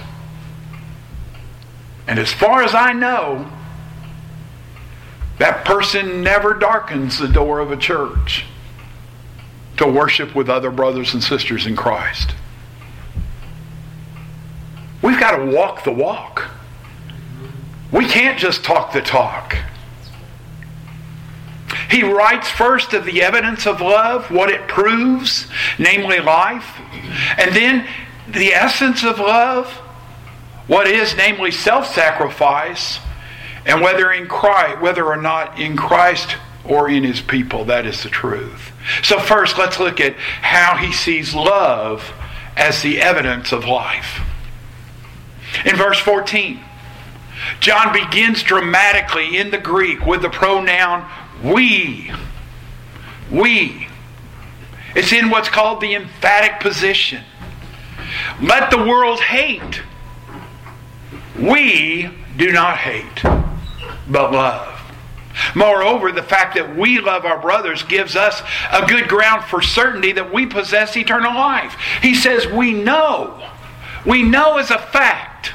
And 2.07 2.17
as 2.17 2.33
far 2.33 2.63
as 2.63 2.73
I 2.73 2.93
know, 2.93 3.47
that 5.37 5.63
person 5.63 6.23
never 6.23 6.55
darkens 6.55 7.19
the 7.19 7.27
door 7.27 7.59
of 7.59 7.71
a 7.71 7.77
church 7.77 8.45
to 9.77 9.85
worship 9.85 10.33
with 10.33 10.49
other 10.49 10.71
brothers 10.71 11.13
and 11.13 11.21
sisters 11.21 11.67
in 11.67 11.75
Christ. 11.75 12.33
We've 15.03 15.19
got 15.19 15.37
to 15.37 15.45
walk 15.45 15.83
the 15.83 15.91
walk. 15.91 16.49
We 17.91 18.07
can't 18.07 18.39
just 18.39 18.63
talk 18.63 18.93
the 18.93 19.01
talk. 19.01 19.57
He 21.89 22.03
writes 22.03 22.49
first 22.49 22.93
of 22.93 23.05
the 23.05 23.21
evidence 23.21 23.65
of 23.65 23.81
love, 23.81 24.29
what 24.31 24.49
it 24.49 24.67
proves, 24.67 25.47
namely 25.77 26.19
life, 26.19 26.79
and 27.37 27.55
then 27.55 27.87
the 28.27 28.53
essence 28.53 29.03
of 29.03 29.19
love, 29.19 29.67
what 30.67 30.87
is, 30.87 31.15
namely 31.15 31.51
self-sacrifice, 31.51 32.99
and 33.65 33.81
whether 33.81 34.11
in 34.11 34.27
Christ, 34.27 34.81
whether 34.81 35.05
or 35.05 35.17
not 35.17 35.59
in 35.59 35.75
Christ 35.75 36.35
or 36.63 36.89
in 36.89 37.03
his 37.03 37.21
people, 37.21 37.65
that 37.65 37.85
is 37.85 38.03
the 38.03 38.09
truth. 38.09 38.71
So 39.03 39.19
first, 39.19 39.57
let's 39.57 39.79
look 39.79 39.99
at 39.99 40.15
how 40.15 40.77
he 40.77 40.91
sees 40.91 41.33
love 41.33 42.13
as 42.55 42.81
the 42.81 43.01
evidence 43.01 43.51
of 43.51 43.65
life. 43.65 44.21
In 45.65 45.75
verse 45.75 45.99
14, 45.99 46.59
John 47.59 47.93
begins 47.93 48.43
dramatically 48.43 49.37
in 49.37 49.51
the 49.51 49.57
Greek 49.57 50.05
with 50.05 50.21
the 50.21 50.29
pronoun 50.29 51.09
we. 51.43 52.11
We. 53.31 53.87
It's 54.95 55.13
in 55.13 55.29
what's 55.29 55.49
called 55.49 55.81
the 55.81 55.95
emphatic 55.95 56.59
position. 56.59 57.23
Let 58.41 58.71
the 58.71 58.77
world 58.77 59.19
hate. 59.21 59.81
We 61.39 62.09
do 62.37 62.51
not 62.51 62.77
hate, 62.77 63.23
but 64.09 64.31
love. 64.31 64.79
Moreover, 65.55 66.11
the 66.11 66.23
fact 66.23 66.55
that 66.55 66.75
we 66.75 66.99
love 66.99 67.25
our 67.25 67.39
brothers 67.39 67.83
gives 67.83 68.15
us 68.15 68.41
a 68.71 68.85
good 68.85 69.07
ground 69.07 69.45
for 69.45 69.61
certainty 69.61 70.11
that 70.11 70.33
we 70.33 70.45
possess 70.45 70.95
eternal 70.97 71.33
life. 71.33 71.75
He 72.01 72.13
says, 72.13 72.47
We 72.47 72.73
know, 72.73 73.47
we 74.05 74.23
know 74.23 74.57
as 74.57 74.71
a 74.71 74.77
fact 74.77 75.53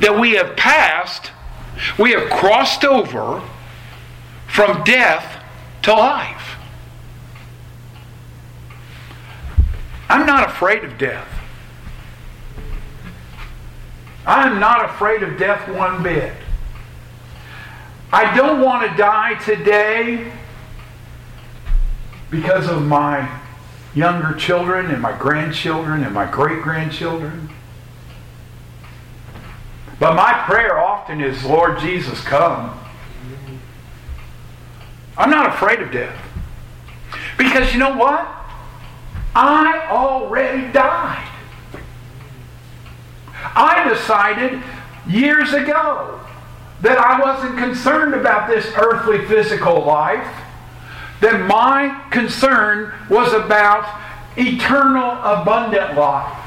that 0.00 0.18
we 0.18 0.32
have 0.32 0.56
passed, 0.56 1.30
we 1.98 2.12
have 2.12 2.28
crossed 2.30 2.84
over 2.84 3.42
from 4.58 4.82
death 4.82 5.40
to 5.82 5.92
life. 5.92 6.56
I'm 10.08 10.26
not 10.26 10.48
afraid 10.48 10.82
of 10.82 10.98
death. 10.98 11.28
I'm 14.26 14.58
not 14.58 14.84
afraid 14.84 15.22
of 15.22 15.38
death 15.38 15.68
one 15.68 16.02
bit. 16.02 16.32
I 18.12 18.34
don't 18.36 18.60
want 18.60 18.90
to 18.90 18.96
die 18.96 19.34
today 19.34 20.32
because 22.28 22.68
of 22.68 22.82
my 22.84 23.40
younger 23.94 24.36
children 24.36 24.86
and 24.86 25.00
my 25.00 25.16
grandchildren 25.16 26.02
and 26.02 26.12
my 26.12 26.28
great 26.28 26.62
grandchildren. 26.62 27.48
But 30.00 30.16
my 30.16 30.32
prayer 30.46 30.80
often 30.80 31.20
is, 31.20 31.44
Lord 31.44 31.78
Jesus, 31.78 32.20
come. 32.22 32.76
I'm 35.18 35.30
not 35.30 35.48
afraid 35.54 35.80
of 35.80 35.90
death. 35.90 36.16
Because 37.36 37.72
you 37.72 37.80
know 37.80 37.96
what? 37.96 38.26
I 39.34 39.86
already 39.90 40.72
died. 40.72 41.28
I 43.54 43.88
decided 43.88 44.62
years 45.06 45.52
ago 45.52 46.20
that 46.82 46.98
I 46.98 47.20
wasn't 47.20 47.58
concerned 47.58 48.14
about 48.14 48.48
this 48.48 48.66
earthly 48.76 49.24
physical 49.26 49.84
life, 49.84 50.26
that 51.20 51.46
my 51.46 52.00
concern 52.10 52.94
was 53.10 53.32
about 53.32 54.00
eternal 54.36 55.10
abundant 55.22 55.96
life. 55.96 56.38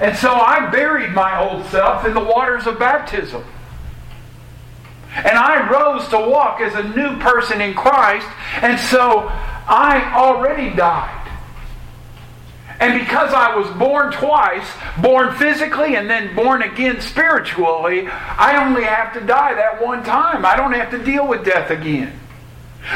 And 0.00 0.16
so 0.16 0.32
I 0.32 0.70
buried 0.70 1.12
my 1.12 1.40
old 1.40 1.64
self 1.66 2.04
in 2.04 2.12
the 2.12 2.20
waters 2.20 2.66
of 2.66 2.78
baptism. 2.78 3.44
And 5.14 5.38
I 5.38 5.70
rose 5.70 6.08
to 6.08 6.18
walk 6.18 6.60
as 6.60 6.74
a 6.74 6.82
new 6.82 7.18
person 7.18 7.60
in 7.60 7.74
Christ, 7.74 8.26
and 8.62 8.78
so 8.78 9.28
I 9.66 10.12
already 10.14 10.74
died. 10.74 11.20
And 12.80 12.98
because 12.98 13.32
I 13.32 13.54
was 13.56 13.68
born 13.78 14.12
twice, 14.12 14.68
born 15.00 15.34
physically 15.36 15.96
and 15.96 16.10
then 16.10 16.34
born 16.34 16.62
again 16.62 17.00
spiritually, 17.00 18.08
I 18.08 18.62
only 18.66 18.82
have 18.82 19.14
to 19.14 19.20
die 19.20 19.54
that 19.54 19.80
one 19.80 20.02
time. 20.02 20.44
I 20.44 20.56
don't 20.56 20.72
have 20.72 20.90
to 20.90 20.98
deal 20.98 21.26
with 21.26 21.44
death 21.44 21.70
again. 21.70 22.20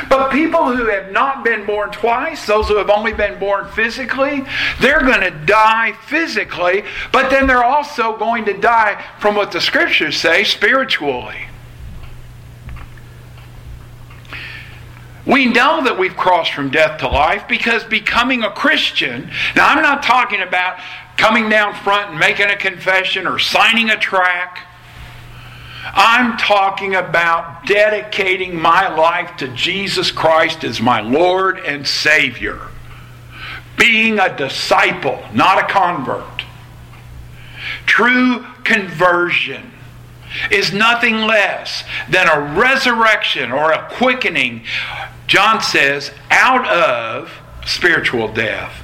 But 0.08 0.30
people 0.30 0.76
who 0.76 0.86
have 0.86 1.12
not 1.12 1.44
been 1.44 1.64
born 1.64 1.90
twice, 1.90 2.44
those 2.44 2.68
who 2.68 2.76
have 2.76 2.90
only 2.90 3.12
been 3.12 3.38
born 3.38 3.68
physically, 3.68 4.44
they're 4.80 5.00
going 5.00 5.22
to 5.22 5.30
die 5.30 5.92
physically, 6.06 6.84
but 7.10 7.30
then 7.30 7.46
they're 7.46 7.64
also 7.64 8.16
going 8.18 8.44
to 8.46 8.52
die 8.52 9.02
from 9.18 9.34
what 9.34 9.52
the 9.52 9.60
scriptures 9.60 10.16
say 10.16 10.44
spiritually. 10.44 11.47
We 15.28 15.44
know 15.44 15.84
that 15.84 15.98
we've 15.98 16.16
crossed 16.16 16.54
from 16.54 16.70
death 16.70 17.00
to 17.00 17.08
life 17.08 17.46
because 17.46 17.84
becoming 17.84 18.42
a 18.42 18.50
Christian, 18.50 19.30
now 19.54 19.68
I'm 19.68 19.82
not 19.82 20.02
talking 20.02 20.40
about 20.40 20.80
coming 21.18 21.50
down 21.50 21.74
front 21.74 22.10
and 22.10 22.18
making 22.18 22.46
a 22.46 22.56
confession 22.56 23.26
or 23.26 23.38
signing 23.38 23.90
a 23.90 23.98
tract. 23.98 24.60
I'm 25.84 26.38
talking 26.38 26.94
about 26.94 27.66
dedicating 27.66 28.58
my 28.58 28.88
life 28.88 29.36
to 29.38 29.48
Jesus 29.48 30.10
Christ 30.10 30.64
as 30.64 30.80
my 30.80 31.02
Lord 31.02 31.58
and 31.58 31.86
Savior. 31.86 32.60
Being 33.76 34.18
a 34.18 34.34
disciple, 34.34 35.22
not 35.34 35.58
a 35.58 35.70
convert. 35.70 36.44
True 37.84 38.46
conversion 38.64 39.72
is 40.50 40.72
nothing 40.72 41.16
less 41.16 41.84
than 42.08 42.28
a 42.28 42.58
resurrection 42.58 43.52
or 43.52 43.72
a 43.72 43.88
quickening 43.92 44.64
John 45.28 45.60
says, 45.60 46.10
out 46.30 46.66
of 46.66 47.30
spiritual 47.66 48.32
death 48.32 48.82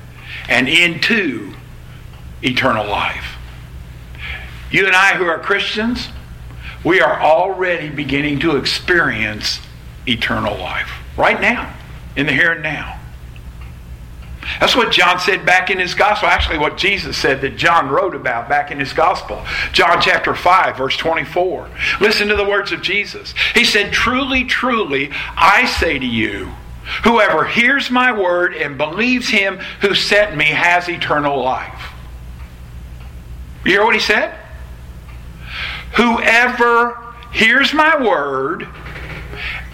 and 0.49 0.69
into 0.69 1.55
eternal 2.43 2.87
life. 2.87 3.37
You 4.71 4.87
and 4.87 4.95
I, 4.95 5.15
who 5.15 5.25
are 5.25 5.39
Christians, 5.39 6.09
we 6.85 7.01
are 7.01 7.21
already 7.21 7.89
beginning 7.89 8.41
to 8.41 8.57
experience 8.57 9.59
eternal 10.07 10.57
life 10.59 10.93
right 11.17 11.41
now, 11.41 11.75
in 12.15 12.27
the 12.27 12.33
here 12.33 12.53
and 12.53 12.63
now. 12.63 13.01
That's 14.61 14.77
what 14.77 14.93
John 14.93 15.19
said 15.19 15.45
back 15.45 15.71
in 15.71 15.79
his 15.79 15.95
gospel. 15.95 16.29
Actually, 16.29 16.59
what 16.59 16.77
Jesus 16.77 17.17
said 17.17 17.41
that 17.41 17.57
John 17.57 17.89
wrote 17.89 18.15
about 18.15 18.49
back 18.49 18.71
in 18.71 18.79
his 18.79 18.93
gospel. 18.93 19.45
John 19.73 20.01
chapter 20.01 20.35
5, 20.35 20.77
verse 20.77 20.97
24. 20.97 21.69
Listen 22.01 22.29
to 22.29 22.37
the 22.37 22.45
words 22.45 22.73
of 22.73 22.83
Jesus. 22.83 23.35
He 23.55 23.65
said, 23.65 23.93
Truly, 23.93 24.45
truly, 24.45 25.11
I 25.37 25.67
say 25.67 25.99
to 25.99 26.07
you, 26.07 26.53
Whoever 27.05 27.47
hears 27.47 27.91
my 27.91 28.13
word 28.13 28.55
and 28.55 28.77
believes 28.77 29.29
him 29.29 29.59
who 29.81 29.95
sent 29.95 30.37
me 30.37 30.45
has 30.45 30.89
eternal 30.89 31.43
life. 31.43 31.93
You 33.65 33.73
hear 33.73 33.85
what 33.85 33.95
he 33.95 34.01
said? 34.01 34.35
Whoever 35.97 37.15
hears 37.33 37.73
my 37.73 38.03
word 38.03 38.69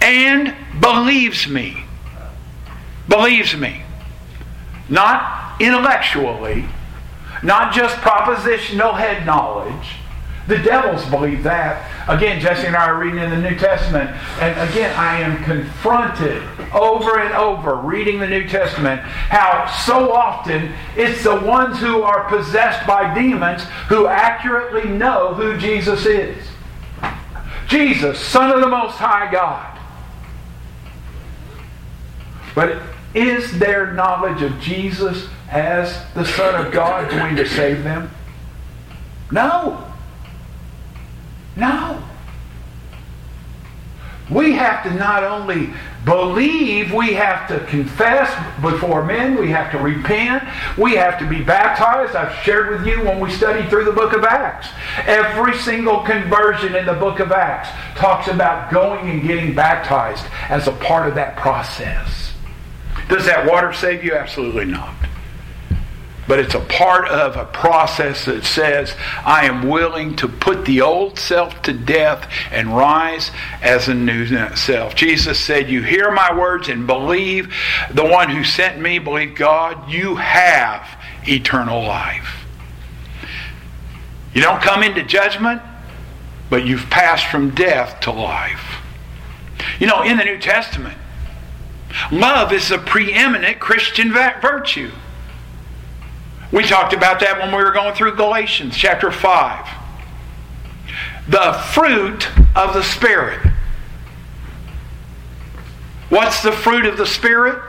and 0.00 0.54
believes 0.80 1.48
me. 1.48 1.85
Believes 3.09 3.56
me. 3.56 3.83
Not 4.90 5.61
intellectually, 5.61 6.66
not 7.42 7.72
just 7.72 7.96
propositional 7.96 8.98
head 8.98 9.24
knowledge. 9.24 9.96
The 10.48 10.59
devils 10.59 11.05
believe 11.07 11.44
that. 11.44 11.88
Again, 12.09 12.40
Jesse 12.40 12.66
and 12.66 12.74
I 12.74 12.87
are 12.87 12.98
reading 12.98 13.20
in 13.20 13.31
the 13.31 13.37
New 13.37 13.57
Testament, 13.57 14.11
and 14.40 14.68
again, 14.68 14.92
I 14.98 15.20
am 15.20 15.44
confronted 15.44 16.42
over 16.74 17.20
and 17.20 17.33
over 17.35 17.76
reading 17.76 18.18
the 18.18 18.26
New 18.26 18.48
Testament 18.48 19.00
how 19.00 19.70
so 19.87 20.12
often 20.12 20.72
it's 20.96 21.22
the 21.22 21.38
ones 21.38 21.79
who 21.79 22.03
are 22.03 22.29
possessed 22.29 22.85
by 22.85 23.14
demons 23.14 23.62
who 23.88 24.09
accurately 24.09 24.90
know 24.90 25.35
who 25.35 25.57
Jesus 25.57 26.05
is. 26.05 26.37
Jesus, 27.68 28.18
Son 28.18 28.50
of 28.50 28.61
the 28.61 28.66
Most 28.66 28.96
High 28.96 29.31
God. 29.31 29.79
But 32.57 32.83
is 33.14 33.59
their 33.59 33.92
knowledge 33.92 34.42
of 34.42 34.59
Jesus 34.61 35.29
as 35.51 36.03
the 36.14 36.25
Son 36.25 36.64
of 36.64 36.73
God 36.73 37.11
going 37.11 37.37
to 37.37 37.49
save 37.49 37.83
them? 37.83 38.11
No. 39.31 39.85
No. 41.57 42.03
We 44.31 44.53
have 44.53 44.85
to 44.85 44.94
not 44.94 45.25
only 45.25 45.70
believe, 46.05 46.92
we 46.92 47.14
have 47.14 47.49
to 47.49 47.61
confess 47.66 48.33
before 48.62 49.05
men, 49.05 49.37
we 49.37 49.51
have 49.51 49.73
to 49.73 49.79
repent, 49.79 50.44
we 50.79 50.94
have 50.94 51.18
to 51.18 51.29
be 51.29 51.42
baptized. 51.42 52.14
I've 52.14 52.33
shared 52.44 52.70
with 52.70 52.87
you 52.87 53.05
when 53.05 53.18
we 53.18 53.31
studied 53.31 53.68
through 53.68 53.85
the 53.85 53.92
book 53.92 54.12
of 54.12 54.23
Acts. 54.25 54.68
Every 55.07 55.57
single 55.59 56.01
conversion 56.03 56.77
in 56.77 56.87
the 56.87 56.94
book 56.94 57.18
of 57.18 57.33
Acts 57.33 57.68
talks 57.99 58.29
about 58.29 58.73
going 58.73 59.11
and 59.11 59.23
getting 59.23 59.55
baptized 59.55 60.25
as 60.49 60.68
a 60.68 60.73
part 60.73 61.09
of 61.09 61.16
that 61.16 61.37
process. 61.37 62.33
Does 63.11 63.27
that 63.27 63.46
water 63.46 63.73
save 63.73 64.03
you? 64.03 64.14
Absolutely 64.14 64.64
not 64.64 64.94
but 66.31 66.38
it's 66.38 66.55
a 66.55 66.61
part 66.61 67.09
of 67.09 67.35
a 67.35 67.44
process 67.46 68.27
that 68.27 68.44
says, 68.44 68.94
I 69.25 69.46
am 69.46 69.68
willing 69.68 70.14
to 70.16 70.29
put 70.29 70.64
the 70.64 70.81
old 70.81 71.18
self 71.18 71.61
to 71.62 71.73
death 71.73 72.33
and 72.53 72.68
rise 72.68 73.33
as 73.61 73.88
a 73.88 73.94
new 73.94 74.55
self. 74.55 74.94
Jesus 74.94 75.40
said, 75.40 75.68
You 75.68 75.83
hear 75.83 76.12
my 76.12 76.33
words 76.33 76.68
and 76.68 76.87
believe 76.87 77.53
the 77.90 78.05
one 78.05 78.31
who 78.31 78.44
sent 78.44 78.81
me, 78.81 79.01
believe 79.01 79.35
God, 79.35 79.90
you 79.90 80.14
have 80.14 80.88
eternal 81.27 81.83
life. 81.83 82.46
You 84.33 84.40
don't 84.40 84.62
come 84.62 84.85
into 84.85 85.03
judgment, 85.03 85.61
but 86.49 86.64
you've 86.64 86.88
passed 86.90 87.27
from 87.27 87.57
death 87.57 87.99
to 88.03 88.12
life. 88.12 88.77
You 89.81 89.88
know, 89.88 90.03
in 90.03 90.16
the 90.16 90.25
New 90.25 90.38
Testament, 90.38 90.96
love 92.11 92.53
is 92.53 92.70
a 92.70 92.79
preeminent 92.79 93.61
Christian 93.61 94.12
virtue. 94.12 94.90
We 96.53 96.64
talked 96.64 96.92
about 96.92 97.20
that 97.20 97.38
when 97.38 97.50
we 97.50 97.62
were 97.62 97.70
going 97.72 97.94
through 97.94 98.16
Galatians 98.16 98.76
chapter 98.76 99.12
5. 99.12 99.68
The 101.29 101.53
fruit 101.72 102.29
of 102.57 102.74
the 102.74 102.83
Spirit. 102.83 103.40
What's 106.09 106.42
the 106.42 106.50
fruit 106.50 106.87
of 106.87 106.96
the 106.96 107.07
Spirit? 107.07 107.62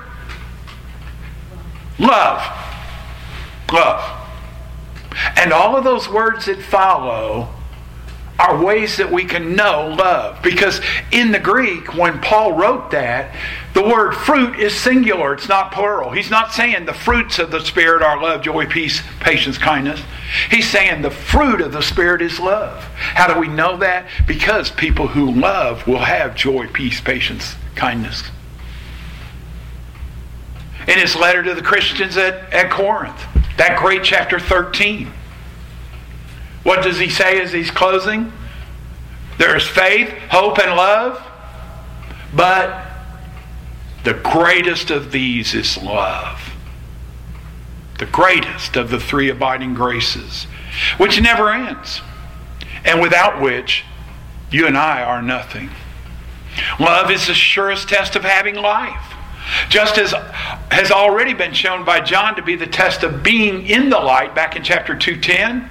Love. 1.99 2.41
Love. 3.71 4.27
And 5.35 5.53
all 5.53 5.75
of 5.75 5.83
those 5.83 6.09
words 6.09 6.45
that 6.45 6.61
follow 6.61 7.49
are 8.41 8.63
ways 8.63 8.97
that 8.97 9.11
we 9.11 9.23
can 9.23 9.55
know 9.55 9.87
love. 9.87 10.41
Because 10.41 10.81
in 11.11 11.31
the 11.31 11.39
Greek, 11.39 11.93
when 11.93 12.19
Paul 12.19 12.53
wrote 12.53 12.89
that, 12.91 13.35
the 13.73 13.83
word 13.83 14.13
fruit 14.13 14.59
is 14.59 14.73
singular, 14.73 15.33
it's 15.33 15.47
not 15.47 15.71
plural. 15.71 16.09
He's 16.09 16.31
not 16.31 16.51
saying 16.51 16.85
the 16.85 16.93
fruits 16.93 17.37
of 17.37 17.51
the 17.51 17.59
Spirit 17.59 18.01
are 18.01 18.21
love, 18.21 18.41
joy, 18.41 18.65
peace, 18.65 19.01
patience, 19.19 19.57
kindness. 19.57 20.01
He's 20.49 20.67
saying 20.67 21.03
the 21.03 21.11
fruit 21.11 21.61
of 21.61 21.71
the 21.71 21.81
Spirit 21.81 22.21
is 22.21 22.39
love. 22.39 22.83
How 22.83 23.31
do 23.31 23.39
we 23.39 23.47
know 23.47 23.77
that? 23.77 24.07
Because 24.25 24.71
people 24.71 25.07
who 25.07 25.31
love 25.31 25.85
will 25.87 25.99
have 25.99 26.35
joy, 26.35 26.67
peace, 26.67 26.99
patience, 26.99 27.55
kindness. 27.75 28.23
In 30.87 30.97
his 30.97 31.15
letter 31.15 31.43
to 31.43 31.53
the 31.53 31.61
Christians 31.61 32.17
at, 32.17 32.51
at 32.51 32.71
Corinth, 32.71 33.23
that 33.57 33.77
great 33.77 34.03
chapter 34.03 34.39
13. 34.39 35.13
What 36.63 36.83
does 36.83 36.99
he 36.99 37.09
say 37.09 37.41
as 37.41 37.51
he's 37.51 37.71
closing? 37.71 38.31
There's 39.37 39.67
faith, 39.67 40.09
hope, 40.29 40.59
and 40.59 40.75
love, 40.75 41.21
but 42.33 42.85
the 44.03 44.13
greatest 44.13 44.91
of 44.91 45.11
these 45.11 45.53
is 45.53 45.77
love. 45.77 46.53
The 47.97 48.05
greatest 48.05 48.75
of 48.75 48.89
the 48.89 48.99
three 48.99 49.29
abiding 49.29 49.73
graces, 49.73 50.45
which 50.97 51.21
never 51.21 51.51
ends, 51.51 52.01
and 52.83 53.01
without 53.01 53.41
which 53.41 53.83
you 54.51 54.67
and 54.67 54.77
I 54.77 55.03
are 55.03 55.21
nothing. 55.21 55.69
Love 56.79 57.09
is 57.11 57.27
the 57.27 57.33
surest 57.33 57.89
test 57.89 58.15
of 58.15 58.23
having 58.23 58.55
life. 58.55 59.13
Just 59.69 59.97
as 59.97 60.13
has 60.71 60.91
already 60.91 61.33
been 61.33 61.53
shown 61.53 61.83
by 61.83 61.99
John 62.01 62.35
to 62.35 62.41
be 62.41 62.55
the 62.55 62.67
test 62.67 63.03
of 63.03 63.23
being 63.23 63.65
in 63.67 63.89
the 63.89 63.99
light 63.99 64.35
back 64.35 64.55
in 64.55 64.63
chapter 64.63 64.95
210, 64.95 65.69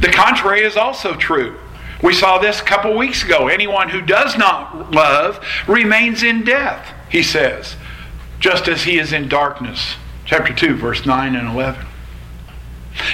the 0.00 0.08
contrary 0.08 0.62
is 0.62 0.76
also 0.76 1.14
true. 1.14 1.58
We 2.02 2.12
saw 2.12 2.38
this 2.38 2.60
a 2.60 2.64
couple 2.64 2.96
weeks 2.96 3.24
ago. 3.24 3.48
Anyone 3.48 3.88
who 3.88 4.00
does 4.00 4.36
not 4.36 4.90
love 4.90 5.44
remains 5.68 6.22
in 6.22 6.44
death, 6.44 6.92
he 7.08 7.22
says, 7.22 7.76
just 8.40 8.66
as 8.66 8.82
he 8.82 8.98
is 8.98 9.12
in 9.12 9.28
darkness. 9.28 9.94
Chapter 10.24 10.52
2, 10.52 10.74
verse 10.76 11.06
9 11.06 11.36
and 11.36 11.48
11. 11.48 11.86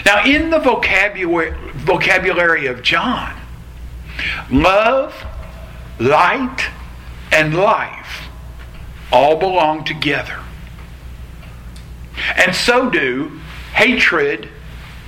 Now, 0.07 0.25
in 0.25 0.51
the 0.51 0.59
vocabulary, 0.59 1.55
vocabulary 1.75 2.67
of 2.67 2.83
John, 2.83 3.39
love, 4.51 5.15
light, 5.99 6.71
and 7.31 7.55
life 7.55 8.29
all 9.13 9.37
belong 9.37 9.85
together. 9.85 10.41
And 12.37 12.55
so 12.55 12.91
do 12.91 13.41
hatred, 13.73 14.49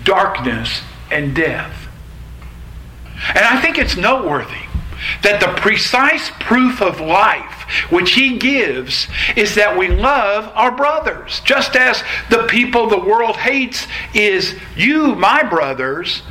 darkness, 0.04 0.82
and 1.11 1.35
death. 1.35 1.88
And 3.29 3.44
I 3.44 3.61
think 3.61 3.79
it's 3.79 3.96
noteworthy 3.96 4.66
that 5.23 5.40
the 5.40 5.61
precise 5.61 6.31
proof 6.40 6.81
of 6.83 7.01
life 7.01 7.61
which 7.90 8.12
he 8.12 8.38
gives 8.38 9.07
is 9.37 9.55
that 9.55 9.77
we 9.77 9.88
love 9.88 10.51
our 10.55 10.73
brothers. 10.73 11.40
Just 11.44 11.77
as 11.77 12.03
the 12.29 12.46
people 12.49 12.88
the 12.88 13.01
world 13.01 13.37
hates 13.37 13.87
is 14.14 14.57
you, 14.77 15.14
my 15.14 15.42
brothers. 15.42 16.23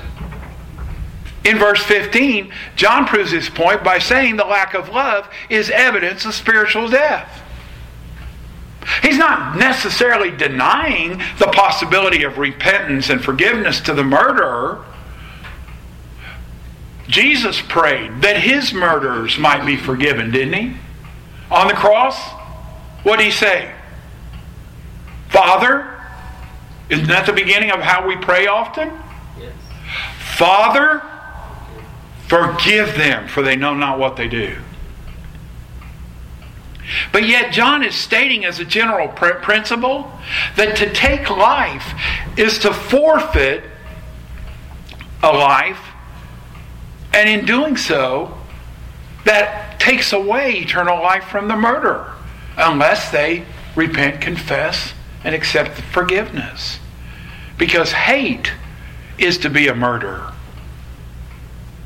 In 1.45 1.57
verse 1.57 1.81
15, 1.83 2.51
John 2.75 3.05
proves 3.05 3.31
his 3.31 3.49
point 3.49 3.83
by 3.83 3.99
saying 3.99 4.35
the 4.35 4.43
lack 4.43 4.73
of 4.73 4.89
love 4.89 5.29
is 5.49 5.69
evidence 5.69 6.25
of 6.25 6.33
spiritual 6.33 6.89
death. 6.89 7.41
He's 9.01 9.17
not 9.17 9.57
necessarily 9.57 10.31
denying 10.31 11.21
the 11.37 11.47
possibility 11.47 12.23
of 12.23 12.37
repentance 12.37 13.09
and 13.09 13.23
forgiveness 13.23 13.81
to 13.81 13.93
the 13.93 14.03
murderer. 14.03 14.83
Jesus 17.07 17.61
prayed 17.67 18.21
that 18.21 18.37
his 18.37 18.73
murderers 18.73 19.37
might 19.37 19.65
be 19.65 19.75
forgiven, 19.75 20.31
didn't 20.31 20.53
he? 20.53 20.77
On 21.51 21.67
the 21.67 21.73
cross, 21.73 22.17
what 23.03 23.17
did 23.17 23.25
he 23.25 23.31
say? 23.31 23.73
Father, 25.29 25.99
isn't 26.89 27.07
that 27.07 27.25
the 27.25 27.33
beginning 27.33 27.71
of 27.71 27.79
how 27.79 28.07
we 28.07 28.15
pray 28.17 28.47
often? 28.47 28.91
Yes. 29.39 29.53
Father, 30.37 31.01
forgive 32.27 32.95
them, 32.95 33.27
for 33.27 33.41
they 33.41 33.55
know 33.55 33.73
not 33.73 33.99
what 33.99 34.15
they 34.15 34.27
do. 34.27 34.55
But 37.11 37.27
yet, 37.27 37.51
John 37.53 37.83
is 37.83 37.95
stating 37.95 38.45
as 38.45 38.59
a 38.59 38.65
general 38.65 39.07
principle 39.07 40.11
that 40.55 40.77
to 40.77 40.91
take 40.93 41.29
life 41.29 41.93
is 42.37 42.59
to 42.59 42.73
forfeit 42.73 43.63
a 45.21 45.31
life, 45.31 45.81
and 47.13 47.27
in 47.29 47.45
doing 47.45 47.77
so, 47.77 48.37
that 49.25 49.79
takes 49.79 50.13
away 50.13 50.53
eternal 50.53 51.01
life 51.01 51.25
from 51.25 51.47
the 51.47 51.55
murderer 51.55 52.13
unless 52.57 53.11
they 53.11 53.45
repent, 53.75 54.21
confess, 54.21 54.93
and 55.23 55.35
accept 55.35 55.81
forgiveness. 55.81 56.79
Because 57.57 57.91
hate 57.91 58.53
is 59.17 59.37
to 59.39 59.49
be 59.49 59.67
a 59.67 59.75
murderer. 59.75 60.33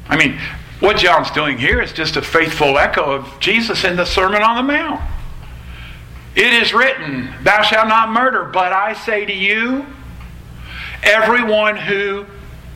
I 0.08 0.18
mean, 0.18 0.40
what 0.84 0.98
John's 0.98 1.32
doing 1.32 1.58
here 1.58 1.82
is 1.82 1.94
just 1.94 2.18
a 2.18 2.22
faithful 2.22 2.78
echo 2.78 3.10
of 3.10 3.40
Jesus 3.40 3.86
in 3.86 3.96
the 3.96 4.04
Sermon 4.04 4.44
on 4.44 4.58
the 4.58 4.74
Mount. 4.74 5.00
It 6.36 6.52
is 6.52 6.74
written, 6.74 7.34
Thou 7.42 7.62
shalt 7.62 7.88
not 7.88 8.12
murder, 8.12 8.44
but 8.44 8.74
I 8.74 8.92
say 8.92 9.26
to 9.26 9.32
you, 9.32 9.86
everyone 11.02 11.78
who 11.78 12.26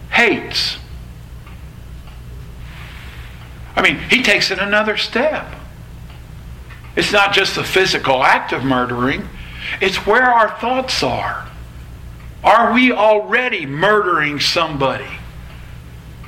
hates. 0.09 0.77
I 3.75 3.81
mean, 3.81 3.97
he 4.09 4.23
takes 4.23 4.51
it 4.51 4.59
another 4.59 4.95
step. 4.95 5.53
It's 6.95 7.11
not 7.11 7.33
just 7.33 7.55
the 7.55 7.63
physical 7.65 8.23
act 8.23 8.53
of 8.53 8.63
murdering, 8.63 9.27
it's 9.81 10.05
where 10.05 10.23
our 10.23 10.57
thoughts 10.61 11.03
are. 11.03 11.45
Are 12.41 12.73
we 12.73 12.93
already 12.93 13.65
murdering 13.65 14.39
somebody 14.39 15.19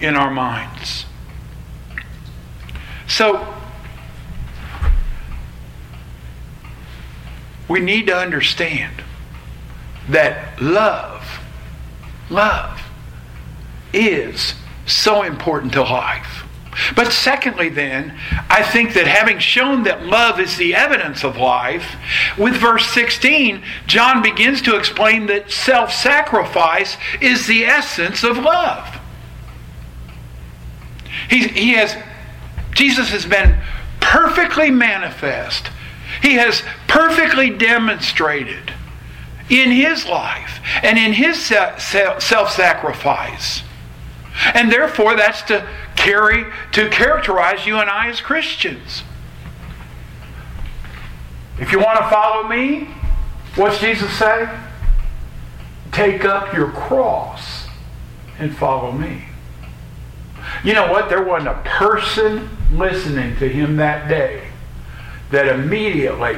in 0.01 0.17
our 0.17 0.29
minds? 0.29 1.05
So, 3.09 3.53
we 7.67 7.79
need 7.81 8.07
to 8.07 8.15
understand 8.15 9.03
that 10.09 10.61
love, 10.61 11.39
love 12.29 12.81
is 13.93 14.53
so 14.85 15.23
important 15.23 15.73
to 15.73 15.81
life. 15.81 16.45
But 16.95 17.11
secondly, 17.11 17.69
then, 17.69 18.17
I 18.49 18.63
think 18.63 18.93
that 18.93 19.07
having 19.07 19.39
shown 19.39 19.83
that 19.83 20.05
love 20.05 20.39
is 20.39 20.55
the 20.57 20.75
evidence 20.75 21.23
of 21.23 21.35
life, 21.35 21.95
with 22.37 22.55
verse 22.55 22.85
16, 22.87 23.63
John 23.85 24.21
begins 24.21 24.61
to 24.61 24.77
explain 24.77 25.25
that 25.27 25.51
self 25.51 25.91
sacrifice 25.91 26.95
is 27.19 27.47
the 27.47 27.65
essence 27.65 28.23
of 28.23 28.37
love. 28.37 28.99
He, 31.29 31.47
he 31.47 31.73
has, 31.73 31.95
Jesus 32.79 33.09
has 33.09 33.25
been 33.25 33.59
perfectly 33.99 34.71
manifest. 34.71 35.69
He 36.21 36.35
has 36.35 36.63
perfectly 36.87 37.49
demonstrated 37.49 38.71
in 39.49 39.71
his 39.71 40.05
life 40.05 40.61
and 40.81 40.97
in 40.97 41.11
his 41.11 41.43
self 41.43 42.51
sacrifice. 42.53 43.63
And 44.53 44.71
therefore, 44.71 45.17
that's 45.17 45.41
to 45.43 45.67
carry 45.97 46.45
to 46.71 46.89
characterize 46.89 47.65
you 47.65 47.79
and 47.79 47.89
I 47.89 48.07
as 48.07 48.21
Christians. 48.21 49.03
If 51.59 51.73
you 51.73 51.79
want 51.79 51.99
to 51.99 52.09
follow 52.09 52.47
me, 52.47 52.87
what's 53.55 53.81
Jesus 53.81 54.09
say? 54.17 54.49
Take 55.91 56.23
up 56.23 56.53
your 56.53 56.71
cross 56.71 57.67
and 58.39 58.55
follow 58.55 58.93
me. 58.93 59.25
You 60.63 60.75
know 60.75 60.89
what? 60.89 61.09
There 61.09 61.21
wasn't 61.21 61.49
a 61.49 61.61
person 61.65 62.49
listening 62.71 63.35
to 63.37 63.47
him 63.49 63.77
that 63.77 64.07
day 64.07 64.47
that 65.31 65.47
immediately, 65.47 66.37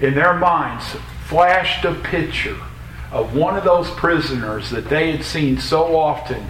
in 0.00 0.14
their 0.14 0.34
minds, 0.34 0.84
flashed 1.26 1.84
a 1.84 1.94
picture 1.94 2.58
of 3.10 3.36
one 3.36 3.56
of 3.56 3.64
those 3.64 3.90
prisoners 3.90 4.70
that 4.70 4.88
they 4.88 5.12
had 5.12 5.24
seen 5.24 5.58
so 5.58 5.96
often 5.96 6.44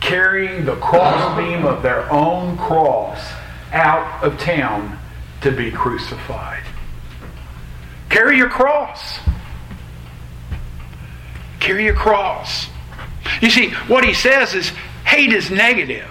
carrying 0.00 0.64
the 0.64 0.76
crossbeam 0.76 1.64
of 1.64 1.82
their 1.82 2.10
own 2.12 2.56
cross 2.58 3.32
out 3.72 4.22
of 4.22 4.38
town 4.38 4.98
to 5.40 5.50
be 5.50 5.70
crucified. 5.70 6.62
Carry 8.10 8.36
your 8.36 8.50
cross. 8.50 9.20
Carry 11.60 11.84
your 11.84 11.94
cross. 11.94 12.66
You 13.40 13.50
see, 13.50 13.70
what 13.88 14.04
he 14.04 14.12
says 14.12 14.54
is 14.54 14.68
hate 15.04 15.32
is 15.32 15.50
negative. 15.50 16.08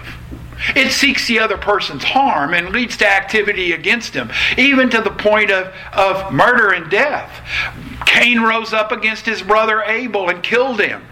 It 0.76 0.92
seeks 0.92 1.26
the 1.26 1.40
other 1.40 1.58
person's 1.58 2.04
harm 2.04 2.54
and 2.54 2.70
leads 2.70 2.96
to 2.98 3.08
activity 3.08 3.72
against 3.72 4.14
him, 4.14 4.30
even 4.56 4.90
to 4.90 5.00
the 5.00 5.10
point 5.10 5.50
of, 5.50 5.72
of 5.92 6.32
murder 6.32 6.70
and 6.70 6.90
death. 6.90 7.30
Cain 8.06 8.40
rose 8.40 8.72
up 8.72 8.92
against 8.92 9.26
his 9.26 9.42
brother 9.42 9.82
Abel 9.82 10.28
and 10.28 10.42
killed 10.42 10.80
him. 10.80 11.02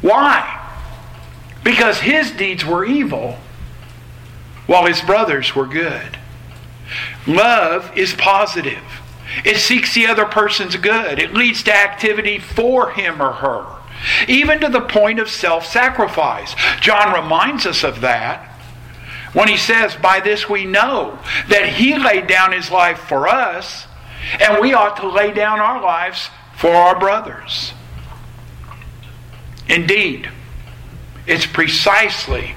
Why? 0.00 0.56
Because 1.64 2.00
his 2.00 2.30
deeds 2.30 2.64
were 2.64 2.84
evil 2.84 3.38
while 4.66 4.86
his 4.86 5.00
brothers 5.00 5.54
were 5.54 5.66
good. 5.66 6.18
Love 7.26 7.96
is 7.96 8.14
positive. 8.14 8.82
It 9.44 9.58
seeks 9.58 9.94
the 9.94 10.06
other 10.06 10.24
person's 10.24 10.76
good. 10.76 11.18
It 11.18 11.34
leads 11.34 11.62
to 11.64 11.74
activity 11.74 12.38
for 12.38 12.90
him 12.90 13.22
or 13.22 13.32
her, 13.32 13.66
even 14.26 14.60
to 14.60 14.68
the 14.68 14.80
point 14.80 15.20
of 15.20 15.30
self 15.30 15.66
sacrifice. 15.66 16.54
John 16.80 17.12
reminds 17.14 17.66
us 17.66 17.84
of 17.84 18.00
that 18.00 18.49
when 19.32 19.48
he 19.48 19.56
says, 19.56 19.94
By 19.96 20.20
this 20.20 20.48
we 20.48 20.64
know 20.64 21.18
that 21.48 21.68
he 21.68 21.96
laid 21.96 22.26
down 22.26 22.52
his 22.52 22.70
life 22.70 22.98
for 22.98 23.28
us, 23.28 23.86
and 24.40 24.60
we 24.60 24.74
ought 24.74 24.96
to 24.98 25.08
lay 25.08 25.32
down 25.32 25.60
our 25.60 25.80
lives 25.80 26.28
for 26.56 26.70
our 26.70 26.98
brothers. 26.98 27.72
Indeed, 29.68 30.28
it's 31.26 31.46
precisely 31.46 32.54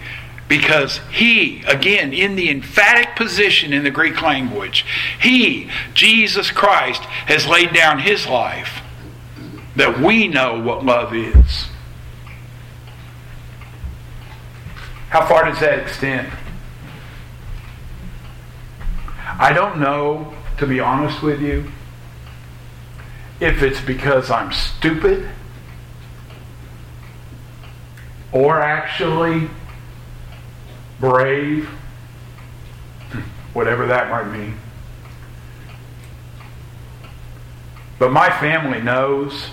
because 0.48 1.00
he, 1.12 1.64
again, 1.64 2.12
in 2.14 2.36
the 2.36 2.50
emphatic 2.50 3.16
position 3.16 3.72
in 3.72 3.84
the 3.84 3.92
Greek 3.92 4.22
language, 4.22 4.86
he, 5.22 5.70
Jesus 5.94 6.52
Christ, 6.52 7.02
has 7.02 7.48
laid 7.48 7.74
down 7.74 8.00
his 8.00 8.28
life 8.28 8.82
that 9.76 10.00
we 10.00 10.28
know 10.28 10.60
what 10.60 10.86
love 10.86 11.14
is. 11.14 11.68
How 15.10 15.26
far 15.28 15.46
does 15.46 15.60
that 15.60 15.80
extend? 15.80 16.32
I 19.40 19.52
don't 19.54 19.80
know, 19.80 20.34
to 20.58 20.68
be 20.68 20.80
honest 20.80 21.22
with 21.24 21.42
you, 21.42 21.72
if 23.40 23.64
it's 23.64 23.82
because 23.82 24.30
I'm 24.30 24.52
stupid 24.52 25.28
or 28.32 28.60
actually 28.60 29.50
brave, 31.00 31.68
whatever 33.54 33.88
that 33.88 34.10
might 34.10 34.32
mean. 34.32 34.58
But 38.00 38.12
my 38.12 38.30
family 38.40 38.82
knows 38.82 39.48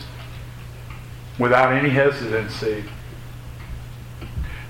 without 1.39 1.73
any 1.73 1.91
hesitancy 1.91 2.85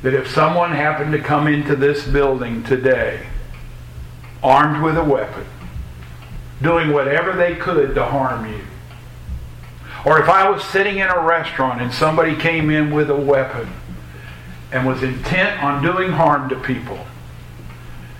that 0.02 0.14
if 0.14 0.30
someone 0.30 0.72
happened 0.72 1.12
to 1.12 1.18
come 1.18 1.46
into 1.46 1.76
this 1.76 2.06
building 2.06 2.62
today 2.62 3.26
armed 4.42 4.82
with 4.82 4.96
a 4.96 5.04
weapon, 5.04 5.46
doing 6.62 6.92
whatever 6.92 7.32
they 7.32 7.54
could 7.54 7.94
to 7.94 8.04
harm 8.04 8.50
you, 8.50 8.60
or 10.04 10.18
if 10.20 10.28
I 10.28 10.48
was 10.48 10.64
sitting 10.64 10.98
in 10.98 11.08
a 11.08 11.20
restaurant 11.20 11.82
and 11.82 11.92
somebody 11.92 12.34
came 12.34 12.70
in 12.70 12.90
with 12.90 13.10
a 13.10 13.16
weapon 13.16 13.68
and 14.72 14.86
was 14.86 15.02
intent 15.02 15.62
on 15.62 15.82
doing 15.82 16.12
harm 16.12 16.48
to 16.48 16.56
people, 16.56 16.98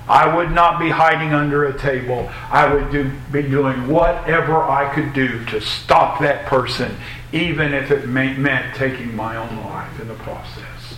I 0.08 0.34
would 0.34 0.50
not 0.50 0.80
be 0.80 0.90
hiding 0.90 1.32
under 1.32 1.64
a 1.64 1.78
table. 1.78 2.28
I 2.50 2.72
would 2.72 2.90
do, 2.90 3.12
be 3.30 3.42
doing 3.42 3.88
whatever 3.88 4.62
I 4.62 4.92
could 4.92 5.12
do 5.12 5.44
to 5.46 5.60
stop 5.60 6.20
that 6.20 6.46
person, 6.46 6.96
even 7.32 7.72
if 7.72 7.90
it 7.90 8.08
may, 8.08 8.34
meant 8.34 8.74
taking 8.74 9.14
my 9.14 9.36
own 9.36 9.64
life 9.64 10.00
in 10.00 10.08
the 10.08 10.14
process. 10.14 10.96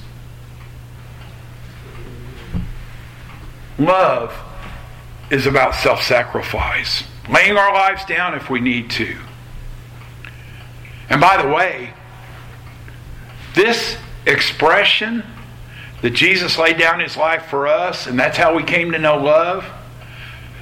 Love 3.79 4.33
is 5.33 5.47
about 5.47 5.75
self 5.75 6.03
sacrifice, 6.03 7.03
laying 7.29 7.57
our 7.57 7.73
lives 7.73 8.05
down 8.05 8.35
if 8.35 8.51
we 8.51 8.61
need 8.61 8.91
to. 8.91 9.17
And 11.09 11.21
by 11.21 11.43
the 11.43 11.49
way, 11.49 11.95
this 13.55 13.97
expression 14.27 15.25
that 16.03 16.11
Jesus 16.11 16.59
laid 16.59 16.79
down 16.79 17.01
his 17.01 17.17
life 17.17 17.47
for 17.47 17.67
us, 17.67 18.07
and 18.07 18.19
that's 18.19 18.37
how 18.37 18.55
we 18.55 18.63
came 18.63 18.93
to 18.93 18.99
know 18.99 19.17
love, 19.17 19.65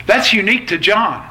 that's 0.06 0.32
unique 0.32 0.68
to 0.68 0.78
John. 0.78 1.28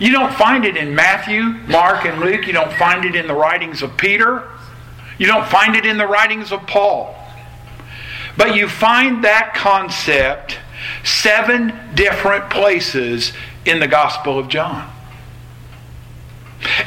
You 0.00 0.10
don't 0.10 0.32
find 0.32 0.64
it 0.64 0.78
in 0.78 0.94
Matthew, 0.94 1.42
Mark, 1.42 2.06
and 2.06 2.20
Luke. 2.20 2.46
You 2.46 2.54
don't 2.54 2.72
find 2.72 3.04
it 3.04 3.14
in 3.14 3.26
the 3.26 3.34
writings 3.34 3.82
of 3.82 3.98
Peter. 3.98 4.48
You 5.18 5.26
don't 5.26 5.46
find 5.46 5.76
it 5.76 5.84
in 5.84 5.98
the 5.98 6.06
writings 6.06 6.52
of 6.52 6.66
Paul. 6.66 7.14
But 8.36 8.56
you 8.56 8.66
find 8.66 9.24
that 9.24 9.52
concept 9.54 10.58
seven 11.04 11.72
different 11.94 12.50
places 12.50 13.32
in 13.64 13.78
the 13.78 13.86
Gospel 13.86 14.38
of 14.38 14.48
John. 14.48 14.90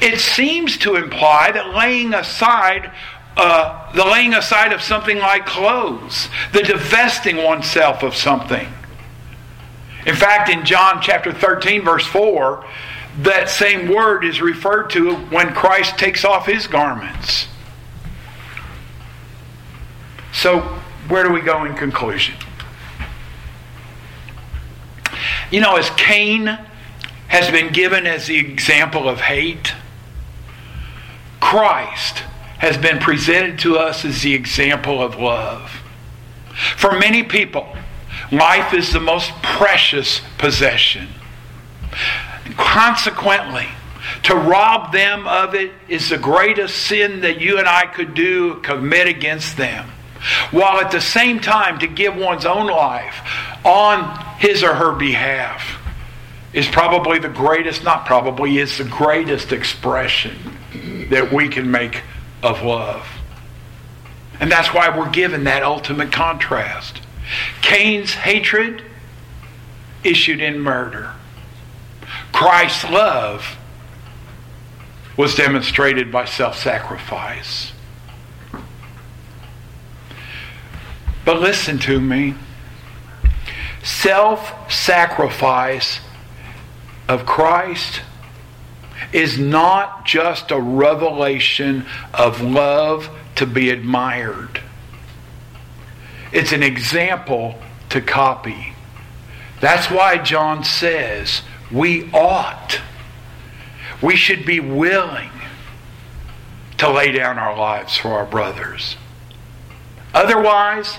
It 0.01 0.19
seems 0.19 0.77
to 0.79 0.95
imply 0.95 1.51
that 1.51 1.75
laying 1.75 2.13
aside 2.13 2.91
uh, 3.37 3.93
the 3.93 4.03
laying 4.03 4.33
aside 4.33 4.73
of 4.73 4.81
something 4.81 5.19
like 5.19 5.45
clothes, 5.45 6.27
the 6.53 6.63
divesting 6.63 7.37
oneself 7.37 8.01
of 8.01 8.15
something. 8.15 8.67
In 10.07 10.15
fact, 10.15 10.49
in 10.49 10.65
John 10.65 11.01
chapter 11.03 11.31
13, 11.31 11.83
verse 11.83 12.05
4, 12.07 12.65
that 13.19 13.49
same 13.49 13.93
word 13.93 14.25
is 14.25 14.41
referred 14.41 14.89
to 14.91 15.15
when 15.15 15.53
Christ 15.53 15.99
takes 15.99 16.25
off 16.25 16.47
his 16.47 16.65
garments. 16.65 17.47
So, 20.33 20.61
where 21.07 21.23
do 21.23 21.31
we 21.31 21.41
go 21.41 21.65
in 21.65 21.75
conclusion? 21.75 22.35
You 25.51 25.61
know, 25.61 25.77
as 25.77 25.89
Cain 25.91 26.59
has 27.27 27.49
been 27.51 27.71
given 27.71 28.07
as 28.07 28.27
the 28.27 28.37
example 28.37 29.07
of 29.07 29.19
hate. 29.19 29.73
Christ 31.39 32.19
has 32.59 32.77
been 32.77 32.99
presented 32.99 33.59
to 33.59 33.77
us 33.77 34.03
as 34.03 34.21
the 34.21 34.33
example 34.33 35.01
of 35.01 35.17
love. 35.17 35.81
For 36.77 36.97
many 36.97 37.23
people, 37.23 37.67
life 38.31 38.73
is 38.73 38.91
the 38.91 38.99
most 38.99 39.31
precious 39.43 40.21
possession. 40.37 41.07
Consequently, 42.55 43.67
to 44.23 44.35
rob 44.35 44.91
them 44.91 45.27
of 45.27 45.53
it 45.53 45.71
is 45.87 46.09
the 46.09 46.17
greatest 46.17 46.87
sin 46.87 47.21
that 47.21 47.39
you 47.39 47.59
and 47.59 47.67
I 47.67 47.85
could 47.85 48.13
do, 48.13 48.55
commit 48.61 49.07
against 49.07 49.57
them. 49.57 49.89
While 50.51 50.79
at 50.79 50.91
the 50.91 51.01
same 51.01 51.39
time, 51.39 51.77
to 51.79 51.87
give 51.87 52.15
one's 52.15 52.45
own 52.45 52.67
life 52.67 53.15
on 53.63 54.26
his 54.37 54.63
or 54.63 54.73
her 54.73 54.93
behalf 54.93 55.81
is 56.53 56.67
probably 56.67 57.19
the 57.19 57.29
greatest, 57.29 57.83
not 57.83 58.05
probably, 58.05 58.57
is 58.57 58.77
the 58.77 58.83
greatest 58.83 59.51
expression 59.51 60.35
that 61.09 61.31
we 61.31 61.49
can 61.49 61.69
make 61.69 62.01
of 62.43 62.61
love. 62.63 63.07
And 64.39 64.51
that's 64.51 64.73
why 64.73 64.95
we're 64.95 65.09
given 65.09 65.45
that 65.45 65.63
ultimate 65.63 66.11
contrast. 66.11 67.01
Cain's 67.61 68.13
hatred 68.13 68.83
issued 70.03 70.41
in 70.41 70.59
murder. 70.59 71.13
Christ's 72.31 72.83
love 72.85 73.57
was 75.17 75.35
demonstrated 75.35 76.11
by 76.11 76.25
self 76.25 76.57
sacrifice. 76.57 77.71
But 81.25 81.41
listen 81.41 81.77
to 81.79 81.99
me 81.99 82.35
self 83.87 84.71
sacrifice 84.71 86.01
of 87.07 87.25
Christ 87.25 88.01
is 89.13 89.39
not 89.39 90.05
just 90.05 90.51
a 90.51 90.59
revelation 90.59 91.85
of 92.13 92.41
love 92.41 93.09
to 93.35 93.45
be 93.45 93.69
admired. 93.69 94.61
It's 96.33 96.51
an 96.51 96.63
example 96.63 97.55
to 97.89 98.01
copy. 98.01 98.73
That's 99.61 99.89
why 99.89 100.17
John 100.17 100.65
says 100.65 101.41
we 101.71 102.11
ought, 102.11 102.81
we 104.01 104.17
should 104.17 104.45
be 104.45 104.59
willing 104.59 105.31
to 106.77 106.91
lay 106.91 107.11
down 107.11 107.39
our 107.39 107.57
lives 107.57 107.95
for 107.95 108.09
our 108.09 108.25
brothers. 108.25 108.97
Otherwise, 110.13 110.97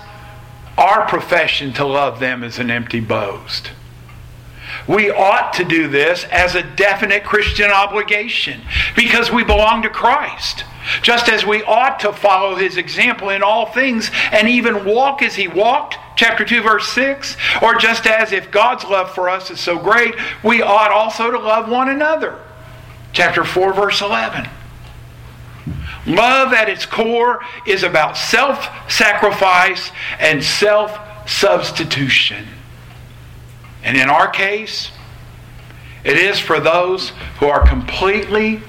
our 0.78 1.06
profession 1.08 1.72
to 1.74 1.84
love 1.84 2.20
them 2.20 2.44
is 2.44 2.58
an 2.58 2.70
empty 2.70 3.00
boast. 3.00 3.72
We 4.86 5.10
ought 5.10 5.52
to 5.54 5.64
do 5.64 5.88
this 5.88 6.24
as 6.30 6.54
a 6.54 6.62
definite 6.62 7.24
Christian 7.24 7.70
obligation 7.70 8.60
because 8.94 9.30
we 9.30 9.42
belong 9.42 9.82
to 9.82 9.90
Christ. 9.90 10.64
Just 11.02 11.28
as 11.28 11.44
we 11.44 11.62
ought 11.64 12.00
to 12.00 12.12
follow 12.12 12.54
his 12.54 12.76
example 12.76 13.28
in 13.28 13.42
all 13.42 13.66
things 13.66 14.10
and 14.30 14.48
even 14.48 14.84
walk 14.84 15.20
as 15.20 15.34
he 15.34 15.48
walked, 15.48 15.96
chapter 16.16 16.44
2, 16.44 16.62
verse 16.62 16.88
6, 16.92 17.36
or 17.60 17.74
just 17.74 18.06
as 18.06 18.32
if 18.32 18.50
God's 18.50 18.84
love 18.84 19.10
for 19.14 19.28
us 19.28 19.50
is 19.50 19.60
so 19.60 19.78
great, 19.78 20.14
we 20.44 20.62
ought 20.62 20.92
also 20.92 21.30
to 21.30 21.38
love 21.38 21.68
one 21.68 21.88
another, 21.88 22.38
chapter 23.12 23.44
4, 23.44 23.72
verse 23.72 24.00
11. 24.00 24.48
Love 26.08 26.52
at 26.52 26.68
its 26.68 26.86
core 26.86 27.40
is 27.66 27.82
about 27.82 28.16
self 28.16 28.90
sacrifice 28.90 29.90
and 30.18 30.42
self 30.42 30.98
substitution. 31.28 32.46
And 33.82 33.96
in 33.96 34.08
our 34.08 34.28
case, 34.28 34.90
it 36.04 36.16
is 36.16 36.38
for 36.38 36.60
those 36.60 37.10
who 37.38 37.46
are 37.46 37.66
completely 37.66 38.62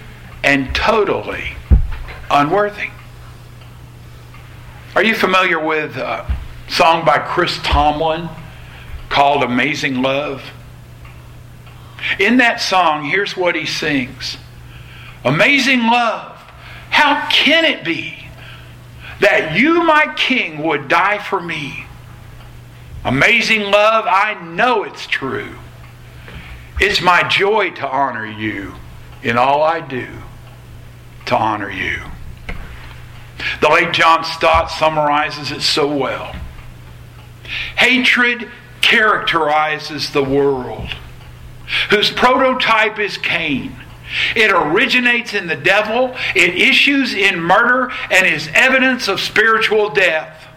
and 0.44 0.74
totally 0.76 1.54
unworthy. 2.30 2.90
Are 4.96 5.04
you 5.04 5.16
familiar 5.16 5.64
with 5.64 5.96
a 5.98 6.30
song 6.68 7.06
by 7.06 7.20
Chris 7.20 7.58
Tomlin 7.64 8.30
called 9.10 9.44
Amazing 9.44 10.02
Love? 10.02 10.44
In 12.20 12.38
that 12.38 12.62
song, 12.62 13.06
here's 13.06 13.38
what 13.38 13.56
he 13.56 13.66
sings 13.66 14.38
Amazing 15.24 15.82
love, 15.82 16.39
how 16.90 17.28
can 17.30 17.66
it 17.66 17.84
be 17.84 18.16
that 19.20 19.58
you, 19.58 19.84
my 19.84 20.14
king, 20.16 20.64
would 20.64 20.88
die 20.88 21.18
for 21.18 21.42
me? 21.42 21.86
Amazing 23.04 23.64
love, 23.64 24.06
I 24.08 24.40
know 24.44 24.84
it's 24.84 25.08
true. 25.08 25.56
It's 26.80 27.02
my 27.02 27.28
joy 27.28 27.72
to 27.72 27.88
honor 27.88 28.26
you 28.26 28.76
in 29.24 29.38
all 29.38 29.62
I 29.64 29.82
do 29.82 30.08
to 31.26 31.38
honor 31.38 31.70
you. 31.70 32.00
The 33.62 33.70
late 33.70 33.94
John 33.94 34.24
Stott 34.24 34.72
summarizes 34.72 35.52
it 35.52 35.62
so 35.62 35.94
well. 35.94 36.36
Hatred 37.78 38.50
characterizes 38.82 40.12
the 40.12 40.24
world, 40.24 40.90
whose 41.90 42.12
prototype 42.12 43.00
is 43.00 43.18
Cain. 43.18 43.76
It 44.36 44.52
originates 44.52 45.34
in 45.34 45.48
the 45.48 45.56
devil, 45.56 46.16
it 46.36 46.56
issues 46.56 47.14
in 47.14 47.40
murder, 47.40 47.92
and 48.12 48.26
is 48.26 48.50
evidence 48.54 49.08
of 49.08 49.20
spiritual 49.20 49.90
death. 49.90 50.48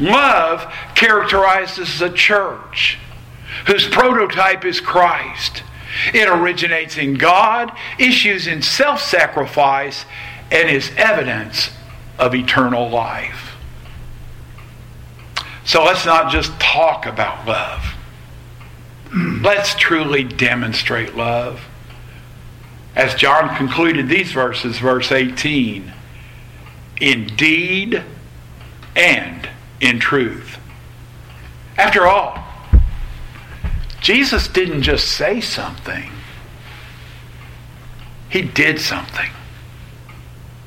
Love 0.00 0.72
characterizes 0.94 1.98
the 1.98 2.10
church, 2.10 2.98
whose 3.66 3.86
prototype 3.88 4.64
is 4.64 4.80
Christ. 4.80 5.62
It 6.12 6.28
originates 6.28 6.96
in 6.96 7.14
God, 7.14 7.72
issues 7.98 8.46
in 8.46 8.62
self 8.62 9.02
sacrifice, 9.02 10.04
and 10.50 10.68
is 10.70 10.90
evidence 10.96 11.70
of 12.18 12.34
eternal 12.34 12.88
life. 12.88 13.56
So 15.64 15.84
let's 15.84 16.06
not 16.06 16.30
just 16.30 16.58
talk 16.60 17.06
about 17.06 17.46
love. 17.46 17.94
Let's 19.12 19.74
truly 19.74 20.22
demonstrate 20.22 21.16
love. 21.16 21.65
As 22.96 23.14
John 23.14 23.54
concluded 23.56 24.08
these 24.08 24.32
verses, 24.32 24.78
verse 24.78 25.12
18, 25.12 25.92
indeed 26.98 28.02
and 28.96 29.48
in 29.82 30.00
truth. 30.00 30.58
After 31.76 32.06
all, 32.06 32.42
Jesus 34.00 34.48
didn't 34.48 34.82
just 34.82 35.08
say 35.08 35.42
something, 35.42 36.10
He 38.30 38.42
did 38.42 38.80
something. 38.80 39.30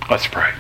Let's 0.08 0.28
pray. 0.28 0.52